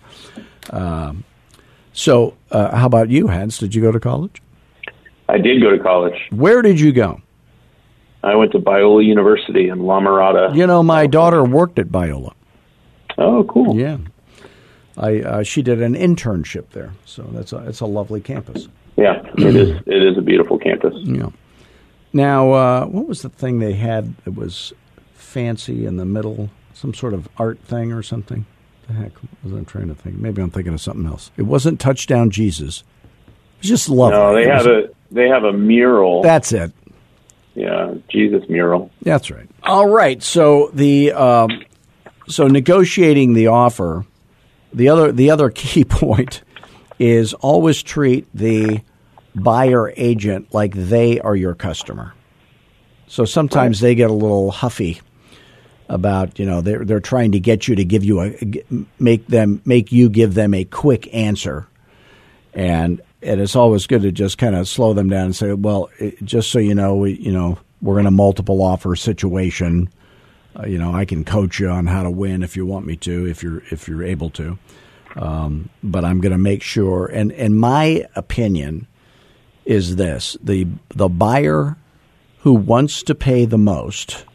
Um, 0.69 1.23
so, 1.91 2.37
uh, 2.51 2.75
how 2.75 2.85
about 2.85 3.09
you, 3.09 3.27
Hans? 3.27 3.57
Did 3.57 3.73
you 3.73 3.81
go 3.81 3.91
to 3.91 3.99
college? 3.99 4.41
I 5.27 5.39
did 5.39 5.61
go 5.61 5.71
to 5.71 5.79
college. 5.79 6.27
Where 6.29 6.61
did 6.61 6.79
you 6.79 6.91
go? 6.91 7.21
I 8.23 8.35
went 8.35 8.51
to 8.51 8.59
Biola 8.59 9.03
University 9.03 9.69
in 9.69 9.79
La 9.79 9.99
Mirada. 9.99 10.55
You 10.55 10.67
know, 10.67 10.83
my 10.83 11.07
daughter 11.07 11.43
worked 11.43 11.79
at 11.79 11.87
Biola. 11.87 12.33
Oh, 13.17 13.43
cool. 13.45 13.75
Yeah, 13.75 13.97
I 14.97 15.21
uh, 15.21 15.43
she 15.43 15.61
did 15.61 15.81
an 15.81 15.95
internship 15.95 16.69
there, 16.69 16.93
so 17.05 17.23
that's 17.31 17.51
a 17.53 17.57
it's 17.67 17.79
a 17.79 17.85
lovely 17.85 18.21
campus. 18.21 18.67
Yeah, 18.97 19.21
it 19.37 19.55
is. 19.55 19.69
It 19.87 20.03
is 20.03 20.17
a 20.17 20.21
beautiful 20.21 20.59
campus. 20.59 20.93
Yeah. 20.97 21.29
Now, 22.13 22.51
uh, 22.51 22.85
what 22.85 23.07
was 23.07 23.21
the 23.21 23.29
thing 23.29 23.59
they 23.59 23.73
had 23.73 24.15
that 24.25 24.31
was 24.35 24.73
fancy 25.13 25.85
in 25.85 25.97
the 25.97 26.05
middle? 26.05 26.49
Some 26.73 26.93
sort 26.93 27.13
of 27.13 27.27
art 27.37 27.59
thing 27.59 27.91
or 27.91 28.01
something? 28.01 28.45
The 28.87 28.93
heck 28.93 29.11
was 29.43 29.53
I 29.53 29.63
trying 29.63 29.89
to 29.89 29.95
think? 29.95 30.17
Maybe 30.17 30.41
I'm 30.41 30.49
thinking 30.49 30.73
of 30.73 30.81
something 30.81 31.05
else. 31.05 31.29
It 31.37 31.43
wasn't 31.43 31.79
Touchdown 31.79 32.31
Jesus. 32.31 32.83
It 33.57 33.63
was 33.63 33.67
just 33.69 33.89
lovely. 33.89 34.17
No, 34.17 34.33
they 34.33 34.43
It 34.43 34.47
have 34.53 34.65
was- 34.65 34.85
a 34.85 34.89
they 35.13 35.27
have 35.27 35.43
a 35.43 35.53
mural. 35.53 36.21
That's 36.21 36.51
it. 36.51 36.71
yeah, 37.55 37.95
Jesus 38.09 38.47
mural. 38.47 38.91
That's 39.01 39.29
right. 39.31 39.47
All 39.63 39.87
right. 39.87 40.21
So 40.23 40.69
the 40.73 41.11
um, 41.13 41.63
so 42.27 42.47
negotiating 42.47 43.33
the 43.33 43.47
offer, 43.47 44.05
the 44.73 44.89
other 44.89 45.11
the 45.11 45.29
other 45.31 45.49
key 45.55 45.83
point 45.83 46.41
is 46.99 47.33
always 47.35 47.81
treat 47.83 48.27
the 48.33 48.81
buyer 49.43 49.93
agent 49.95 50.53
like 50.53 50.73
they 50.73 51.19
are 51.19 51.35
your 51.35 51.55
customer. 51.55 52.13
So 53.07 53.25
sometimes 53.25 53.79
they 53.79 53.95
get 53.95 54.09
a 54.09 54.13
little 54.13 54.51
huffy 54.51 55.01
about 55.89 56.37
you 56.37 56.45
know 56.45 56.61
they're 56.61 56.85
they're 56.85 56.99
trying 56.99 57.31
to 57.31 57.39
get 57.39 57.67
you 57.67 57.75
to 57.75 57.83
give 57.83 58.03
you 58.03 58.21
a 58.21 58.85
make 58.99 59.25
them 59.27 59.61
make 59.65 59.91
you 59.91 60.09
give 60.09 60.35
them 60.35 60.53
a 60.53 60.63
quick 60.63 61.13
answer, 61.13 61.67
and 62.53 63.01
and 63.21 63.41
it's 63.41 63.55
always 63.55 63.87
good 63.87 64.03
to 64.03 64.11
just 64.11 64.37
kind 64.37 64.55
of 64.55 64.67
slow 64.67 64.93
them 64.93 65.09
down 65.09 65.25
and 65.25 65.35
say, 65.35 65.53
well, 65.53 65.89
it, 65.97 66.23
just 66.23 66.51
so 66.51 66.59
you 66.59 66.75
know, 66.75 66.95
we 66.95 67.13
you 67.13 67.31
know 67.31 67.57
we're 67.81 67.99
in 67.99 68.05
a 68.05 68.11
multiple 68.11 68.61
offer 68.61 68.95
situation. 68.95 69.89
Uh, 70.55 70.65
you 70.65 70.77
know, 70.77 70.93
I 70.93 71.05
can 71.05 71.23
coach 71.23 71.59
you 71.59 71.69
on 71.69 71.87
how 71.87 72.03
to 72.03 72.11
win 72.11 72.43
if 72.43 72.55
you 72.55 72.65
want 72.65 72.85
me 72.85 72.95
to, 72.97 73.27
if 73.27 73.41
you're 73.43 73.63
if 73.71 73.87
you're 73.87 74.03
able 74.03 74.29
to. 74.31 74.57
Um, 75.15 75.69
but 75.83 76.05
I'm 76.05 76.21
going 76.21 76.31
to 76.31 76.37
make 76.37 76.61
sure. 76.61 77.07
And 77.07 77.31
and 77.31 77.59
my 77.59 78.05
opinion 78.15 78.87
is 79.69 79.97
this: 79.97 80.35
the 80.43 80.67
the 80.89 81.07
buyer 81.07 81.77
who 82.39 82.53
wants 82.53 83.03
to 83.03 83.13
pay 83.13 83.45
the 83.45 83.57
most 83.57 84.25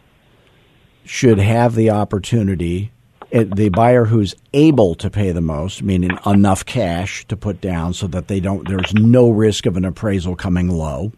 should 1.04 1.38
have 1.38 1.74
the 1.74 1.90
opportunity. 1.90 2.92
Eh, 3.32 3.44
the 3.44 3.68
buyer 3.68 4.04
who's 4.04 4.36
able 4.52 4.94
to 4.94 5.10
pay 5.10 5.32
the 5.32 5.40
most, 5.40 5.82
meaning 5.82 6.16
enough 6.24 6.64
cash 6.64 7.26
to 7.26 7.36
put 7.36 7.60
down, 7.60 7.92
so 7.92 8.06
that 8.06 8.28
they 8.28 8.38
don't. 8.38 8.68
There's 8.68 8.94
no 8.94 9.28
risk 9.28 9.66
of 9.66 9.76
an 9.76 9.84
appraisal 9.84 10.36
coming 10.36 10.68
low. 10.68 11.12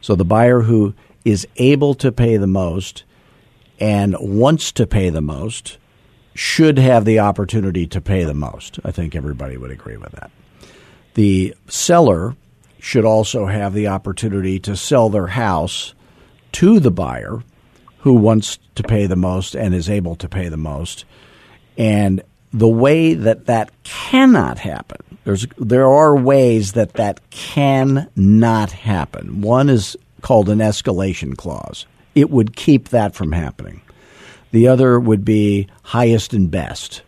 So 0.00 0.14
the 0.14 0.24
buyer 0.24 0.60
who 0.60 0.94
is 1.24 1.46
able 1.56 1.94
to 1.94 2.12
pay 2.12 2.36
the 2.36 2.46
most 2.46 3.02
and 3.80 4.16
wants 4.20 4.70
to 4.72 4.86
pay 4.86 5.10
the 5.10 5.20
most 5.20 5.76
should 6.34 6.78
have 6.78 7.04
the 7.04 7.18
opportunity 7.18 7.86
to 7.88 8.00
pay 8.00 8.22
the 8.22 8.32
most. 8.32 8.78
I 8.84 8.92
think 8.92 9.16
everybody 9.16 9.56
would 9.56 9.72
agree 9.72 9.96
with 9.96 10.12
that. 10.12 10.30
The 11.14 11.54
seller 11.66 12.36
should 12.80 13.04
also 13.04 13.46
have 13.46 13.74
the 13.74 13.86
opportunity 13.86 14.58
to 14.60 14.76
sell 14.76 15.08
their 15.08 15.28
house 15.28 15.94
to 16.52 16.80
the 16.80 16.90
buyer 16.90 17.42
who 17.98 18.14
wants 18.14 18.58
to 18.74 18.82
pay 18.82 19.06
the 19.06 19.16
most 19.16 19.54
and 19.54 19.74
is 19.74 19.90
able 19.90 20.16
to 20.16 20.28
pay 20.28 20.48
the 20.48 20.56
most. 20.56 21.04
And 21.76 22.22
the 22.52 22.68
way 22.68 23.14
that 23.14 23.46
that 23.46 23.70
cannot 23.84 24.58
happen, 24.58 25.18
there's 25.24 25.46
there 25.58 25.88
are 25.88 26.16
ways 26.16 26.72
that 26.72 26.94
that 26.94 27.20
cannot 27.30 28.72
happen. 28.72 29.42
One 29.42 29.68
is 29.68 29.96
called 30.22 30.48
an 30.48 30.58
escalation 30.58 31.36
clause. 31.36 31.86
It 32.14 32.30
would 32.30 32.56
keep 32.56 32.88
that 32.88 33.14
from 33.14 33.32
happening. 33.32 33.82
The 34.52 34.66
other 34.66 34.98
would 34.98 35.24
be 35.24 35.68
highest 35.82 36.32
and 36.32 36.50
best. 36.50 37.02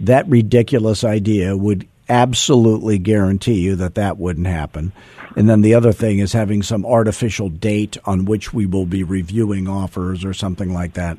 That 0.00 0.26
ridiculous 0.28 1.04
idea 1.04 1.56
would 1.56 1.86
absolutely 2.10 2.98
guarantee 2.98 3.60
you 3.60 3.76
that 3.76 3.94
that 3.94 4.18
wouldn't 4.18 4.48
happen. 4.48 4.92
And 5.36 5.48
then 5.48 5.60
the 5.60 5.74
other 5.74 5.92
thing 5.92 6.18
is 6.18 6.32
having 6.32 6.62
some 6.62 6.84
artificial 6.84 7.48
date 7.48 7.96
on 8.04 8.24
which 8.24 8.52
we 8.52 8.66
will 8.66 8.84
be 8.84 9.04
reviewing 9.04 9.68
offers 9.68 10.24
or 10.24 10.34
something 10.34 10.74
like 10.74 10.94
that. 10.94 11.16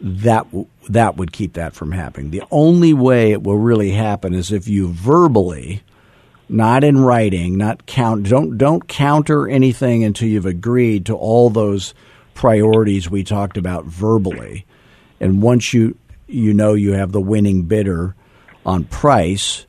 That 0.00 0.46
that 0.88 1.16
would 1.16 1.32
keep 1.32 1.54
that 1.54 1.74
from 1.74 1.92
happening. 1.92 2.30
The 2.30 2.42
only 2.50 2.92
way 2.92 3.32
it 3.32 3.42
will 3.42 3.58
really 3.58 3.90
happen 3.90 4.34
is 4.34 4.52
if 4.52 4.68
you 4.68 4.88
verbally, 4.88 5.82
not 6.48 6.84
in 6.84 6.98
writing, 6.98 7.56
not 7.56 7.86
count 7.86 8.28
don't 8.28 8.58
don't 8.58 8.86
counter 8.86 9.48
anything 9.48 10.04
until 10.04 10.28
you've 10.28 10.46
agreed 10.46 11.06
to 11.06 11.14
all 11.14 11.50
those 11.50 11.94
priorities 12.34 13.10
we 13.10 13.24
talked 13.24 13.56
about 13.56 13.84
verbally. 13.86 14.66
And 15.20 15.42
once 15.42 15.72
you 15.72 15.96
you 16.26 16.52
know 16.52 16.74
you 16.74 16.92
have 16.92 17.12
the 17.12 17.20
winning 17.20 17.62
bidder 17.62 18.14
on 18.66 18.84
price 18.84 19.66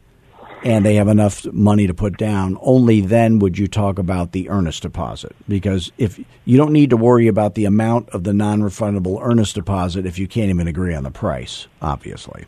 and 0.65 0.83
they 0.83 0.95
have 0.95 1.07
enough 1.07 1.45
money 1.53 1.85
to 1.85 1.93
put 1.93 2.17
down, 2.17 2.57
only 2.59 2.99
then 2.99 3.37
would 3.37 3.55
you 3.55 3.67
talk 3.67 3.99
about 3.99 4.31
the 4.31 4.49
earnest 4.49 4.81
deposit. 4.81 5.35
Because 5.47 5.91
if 5.99 6.19
you 6.43 6.57
don't 6.57 6.73
need 6.73 6.89
to 6.89 6.97
worry 6.97 7.27
about 7.27 7.53
the 7.53 7.65
amount 7.65 8.09
of 8.09 8.23
the 8.23 8.33
non 8.33 8.61
refundable 8.61 9.19
earnest 9.21 9.53
deposit 9.53 10.07
if 10.07 10.17
you 10.17 10.27
can't 10.27 10.49
even 10.49 10.67
agree 10.67 10.95
on 10.95 11.03
the 11.03 11.11
price, 11.11 11.67
obviously. 11.83 12.45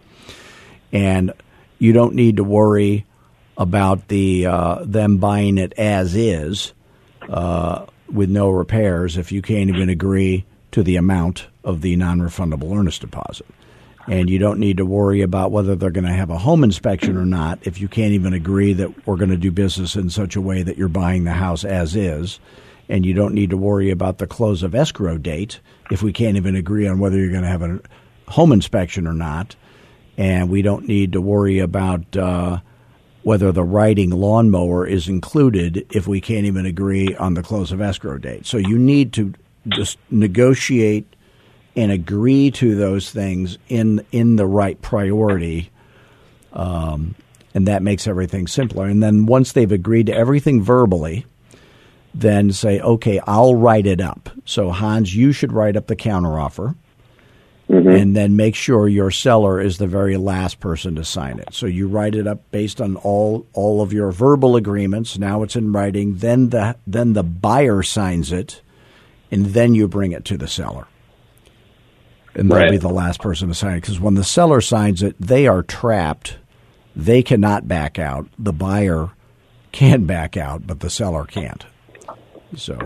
And 0.91 1.31
you 1.77 1.93
don't 1.93 2.15
need 2.15 2.37
to 2.37 2.43
worry 2.43 3.05
about 3.55 4.07
the 4.07 4.47
uh, 4.47 4.83
them 4.83 5.17
buying 5.17 5.59
it 5.59 5.73
as 5.77 6.15
is 6.15 6.73
uh, 7.29 7.85
with 8.11 8.31
no 8.31 8.49
repairs 8.49 9.15
if 9.15 9.31
you 9.31 9.43
can't 9.43 9.69
even 9.69 9.89
agree 9.89 10.43
to 10.71 10.81
the 10.81 10.95
amount 10.95 11.47
of 11.63 11.81
the 11.81 11.95
non 11.95 12.19
refundable 12.19 12.75
earnest 12.75 13.01
deposit 13.01 13.45
and 14.07 14.29
you 14.29 14.39
don't 14.39 14.59
need 14.59 14.77
to 14.77 14.85
worry 14.85 15.21
about 15.21 15.51
whether 15.51 15.75
they're 15.75 15.91
going 15.91 16.05
to 16.05 16.11
have 16.11 16.29
a 16.29 16.37
home 16.37 16.63
inspection 16.63 17.17
or 17.17 17.25
not 17.25 17.59
if 17.63 17.79
you 17.79 17.87
can't 17.87 18.13
even 18.13 18.33
agree 18.33 18.73
that 18.73 19.07
we're 19.07 19.17
going 19.17 19.29
to 19.29 19.37
do 19.37 19.51
business 19.51 19.95
in 19.95 20.09
such 20.09 20.35
a 20.35 20.41
way 20.41 20.63
that 20.63 20.77
you're 20.77 20.87
buying 20.87 21.23
the 21.23 21.31
house 21.31 21.65
as 21.65 21.95
is 21.95 22.39
and 22.89 23.05
you 23.05 23.13
don't 23.13 23.33
need 23.33 23.49
to 23.49 23.57
worry 23.57 23.91
about 23.91 24.17
the 24.17 24.27
close 24.27 24.63
of 24.63 24.73
escrow 24.73 25.17
date 25.17 25.59
if 25.91 26.01
we 26.01 26.13
can't 26.13 26.37
even 26.37 26.55
agree 26.55 26.87
on 26.87 26.99
whether 26.99 27.17
you're 27.17 27.31
going 27.31 27.43
to 27.43 27.49
have 27.49 27.61
a 27.61 27.79
home 28.27 28.51
inspection 28.51 29.05
or 29.05 29.13
not 29.13 29.55
and 30.17 30.49
we 30.49 30.61
don't 30.61 30.87
need 30.87 31.13
to 31.13 31.21
worry 31.21 31.59
about 31.59 32.17
uh, 32.17 32.59
whether 33.27 33.51
the 33.51 33.63
riding 33.63 34.09
lawnmower 34.09 34.87
is 34.87 35.09
included 35.09 35.85
if 35.91 36.07
we 36.07 36.21
can't 36.21 36.45
even 36.45 36.65
agree 36.65 37.13
on 37.15 37.33
the 37.33 37.43
close 37.43 37.73
of 37.73 37.81
escrow 37.81 38.17
date. 38.17 38.45
So 38.45 38.57
you 38.57 38.77
need 38.77 39.11
to 39.13 39.33
just 39.67 39.97
negotiate 40.09 41.13
and 41.77 41.91
agree 41.91 42.49
to 42.49 42.75
those 42.75 43.11
things 43.11 43.57
in 43.69 44.03
in 44.11 44.35
the 44.35 44.47
right 44.47 44.81
priority. 44.81 45.69
Um, 46.51 47.15
and 47.53 47.67
that 47.67 47.83
makes 47.83 48.07
everything 48.07 48.47
simpler. 48.47 48.87
And 48.87 49.01
then 49.01 49.27
once 49.27 49.51
they've 49.51 49.71
agreed 49.71 50.07
to 50.07 50.13
everything 50.13 50.61
verbally, 50.61 51.25
then 52.13 52.51
say, 52.51 52.79
okay, 52.79 53.19
I'll 53.25 53.55
write 53.55 53.85
it 53.85 54.01
up. 54.01 54.29
So 54.43 54.71
Hans, 54.71 55.15
you 55.15 55.31
should 55.31 55.53
write 55.53 55.77
up 55.77 55.87
the 55.87 55.95
counteroffer. 55.95 56.75
Mm-hmm. 57.69 57.89
And 57.89 58.15
then 58.15 58.37
make 58.37 58.55
sure 58.55 58.87
your 58.87 59.11
seller 59.11 59.59
is 59.59 59.77
the 59.77 59.87
very 59.87 60.15
last 60.15 60.61
person 60.61 60.95
to 60.95 61.03
sign 61.03 61.39
it. 61.39 61.49
So 61.51 61.65
you 61.65 61.89
write 61.89 62.15
it 62.15 62.25
up 62.25 62.49
based 62.49 62.79
on 62.79 62.95
all 62.95 63.45
all 63.53 63.81
of 63.81 63.91
your 63.91 64.11
verbal 64.11 64.55
agreements. 64.55 65.17
Now 65.17 65.43
it's 65.43 65.57
in 65.57 65.73
writing. 65.73 66.15
Then 66.15 66.49
the 66.49 66.77
then 66.87 67.11
the 67.11 67.23
buyer 67.23 67.83
signs 67.83 68.31
it, 68.31 68.61
and 69.31 69.47
then 69.47 69.75
you 69.75 69.89
bring 69.89 70.13
it 70.13 70.23
to 70.25 70.37
the 70.37 70.47
seller. 70.47 70.87
And 72.37 72.49
they'll 72.49 72.57
Right. 72.59 72.71
be 72.71 72.77
the 72.77 72.87
last 72.87 73.19
person 73.19 73.47
to 73.49 73.53
sign 73.53 73.73
it 73.77 73.81
because 73.81 73.99
when 73.99 74.13
the 74.13 74.23
seller 74.23 74.61
signs 74.61 75.01
it, 75.03 75.15
they 75.19 75.47
are 75.47 75.63
trapped. 75.63 76.37
They 76.95 77.21
cannot 77.23 77.67
back 77.67 77.97
out. 77.99 78.27
The 78.39 78.53
buyer 78.53 79.09
can 79.71 80.05
back 80.05 80.37
out, 80.37 80.65
but 80.67 80.79
the 80.79 80.89
seller 80.89 81.25
can't. 81.25 81.65
So, 82.55 82.77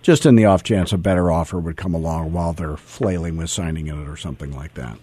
just 0.00 0.24
in 0.24 0.36
the 0.36 0.44
off 0.46 0.62
chance 0.62 0.92
a 0.92 0.98
better 0.98 1.30
offer 1.30 1.58
would 1.58 1.76
come 1.76 1.92
along 1.94 2.32
while 2.32 2.52
they're 2.52 2.76
flailing 2.76 3.36
with 3.36 3.50
signing 3.50 3.88
it 3.88 3.94
or 4.08 4.16
something 4.16 4.54
like 4.56 4.74
that. 4.74 4.96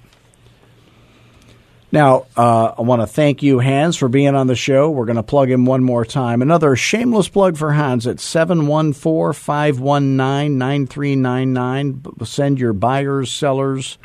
Now, 1.91 2.25
uh, 2.37 2.73
I 2.77 2.81
want 2.83 3.01
to 3.01 3.07
thank 3.07 3.43
you, 3.43 3.59
Hans, 3.59 3.97
for 3.97 4.07
being 4.07 4.33
on 4.33 4.47
the 4.47 4.55
show. 4.55 4.89
We're 4.89 5.05
going 5.05 5.17
to 5.17 5.23
plug 5.23 5.49
in 5.49 5.65
one 5.65 5.83
more 5.83 6.05
time. 6.05 6.41
Another 6.41 6.75
shameless 6.77 7.27
plug 7.27 7.57
for 7.57 7.73
Hans 7.73 8.07
at 8.07 8.19
714 8.19 9.33
519 9.33 10.57
9399. 10.57 12.25
Send 12.25 12.59
your 12.59 12.71
buyers, 12.71 13.29
sellers, 13.31 13.97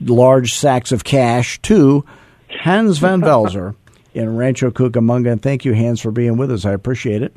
large 0.00 0.54
sacks 0.54 0.90
of 0.90 1.04
cash 1.04 1.60
to 1.62 2.04
Hans 2.48 2.98
Van 2.98 3.20
Velzer 3.22 3.76
in 4.12 4.36
Rancho 4.36 4.70
Cucamonga. 4.70 5.30
And 5.30 5.42
thank 5.42 5.64
you, 5.64 5.72
Hans, 5.72 6.00
for 6.00 6.10
being 6.10 6.36
with 6.36 6.50
us. 6.50 6.64
I 6.64 6.72
appreciate 6.72 7.22
it. 7.22 7.32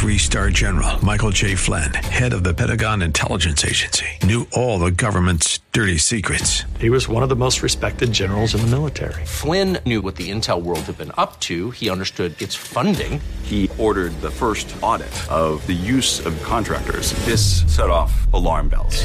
Three 0.00 0.16
star 0.16 0.48
general 0.48 1.04
Michael 1.04 1.30
J. 1.30 1.54
Flynn, 1.54 1.92
head 1.92 2.32
of 2.32 2.42
the 2.42 2.54
Pentagon 2.54 3.02
Intelligence 3.02 3.62
Agency, 3.62 4.06
knew 4.22 4.46
all 4.52 4.78
the 4.78 4.90
government's 4.90 5.60
dirty 5.72 5.98
secrets. 5.98 6.64
He 6.78 6.88
was 6.88 7.06
one 7.06 7.22
of 7.22 7.28
the 7.28 7.36
most 7.36 7.62
respected 7.62 8.10
generals 8.10 8.54
in 8.54 8.62
the 8.62 8.68
military. 8.68 9.26
Flynn 9.26 9.76
knew 9.84 10.00
what 10.00 10.16
the 10.16 10.30
intel 10.30 10.62
world 10.62 10.80
had 10.80 10.96
been 10.96 11.12
up 11.18 11.38
to. 11.40 11.70
He 11.72 11.90
understood 11.90 12.40
its 12.40 12.54
funding. 12.54 13.20
He 13.42 13.70
ordered 13.76 14.18
the 14.22 14.30
first 14.30 14.74
audit 14.80 15.12
of 15.30 15.66
the 15.66 15.74
use 15.74 16.24
of 16.24 16.42
contractors. 16.42 17.12
This 17.26 17.64
set 17.66 17.90
off 17.90 18.32
alarm 18.32 18.70
bells. 18.70 19.04